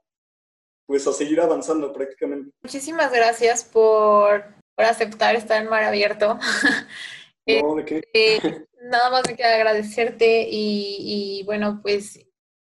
pues 0.87 1.07
a 1.07 1.13
seguir 1.15 1.41
avanzando 1.41 1.91
prácticamente. 1.91 2.51
Muchísimas 2.63 3.11
gracias 3.11 3.65
por, 3.65 4.45
por 4.75 4.85
aceptar 4.85 5.37
estar 5.37 5.63
en 5.63 5.71
Mar 5.71 5.85
Abierto. 5.85 6.39
No, 7.47 7.77
¿de 7.77 7.85
qué? 7.85 8.03
Eh, 8.13 8.39
nada 8.83 9.11
más 9.11 9.23
me 9.27 9.37
queda 9.37 9.55
agradecerte 9.55 10.49
y, 10.51 11.41
y, 11.41 11.45
bueno, 11.45 11.81
pues 11.83 12.19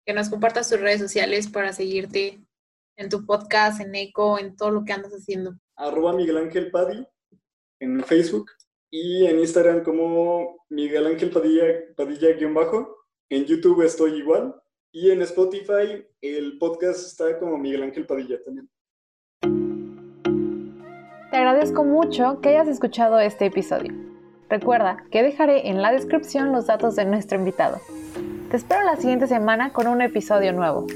que 0.07 0.13
nos 0.13 0.29
compartas 0.29 0.69
tus 0.69 0.81
redes 0.81 1.01
sociales 1.01 1.49
para 1.49 1.73
seguirte 1.73 2.41
en 2.97 3.09
tu 3.09 3.27
podcast, 3.27 3.81
en 3.81 3.95
ECO, 3.95 4.39
en 4.39 4.57
todo 4.57 4.71
lo 4.71 4.85
que 4.85 4.93
andas 4.93 5.13
haciendo. 5.13 5.55
Arroba 5.77 6.15
Miguel 6.15 6.39
Ángel 6.39 6.71
Padi 6.71 7.07
en 7.81 8.03
Facebook 8.05 8.51
y 8.91 9.27
en 9.27 9.39
Instagram 9.39 9.85
como 9.85 10.65
Miguel 10.69 11.07
Ángel 11.07 11.31
Padilla, 11.31 11.65
Padilla-bajo. 11.97 12.97
En 13.31 13.45
YouTube 13.45 13.83
estoy 13.83 14.15
igual 14.15 14.55
y 14.93 15.11
en 15.11 15.23
Spotify 15.23 16.07
el 16.21 16.59
podcast 16.59 17.07
está 17.07 17.39
como 17.39 17.59
Miguel 17.59 17.83
Ángel 17.83 18.07
Padilla 18.07 18.43
también. 18.43 18.69
Te 21.31 21.37
agradezco 21.37 21.85
mucho 21.85 22.41
que 22.41 22.49
hayas 22.49 22.69
escuchado 22.69 23.21
este 23.21 23.47
episodio. 23.47 23.93
Recuerda 24.49 25.05
que 25.11 25.23
dejaré 25.23 25.69
en 25.69 25.83
la 25.83 25.93
descripción 25.93 26.53
los 26.53 26.67
datos 26.67 26.97
de 26.97 27.05
nuestro 27.05 27.39
invitado. 27.39 27.81
Te 28.51 28.57
espero 28.57 28.83
la 28.83 28.97
siguiente 28.97 29.27
semana 29.27 29.73
con 29.73 29.87
un 29.87 30.01
episodio 30.01 30.53
nuevo. 30.55 30.87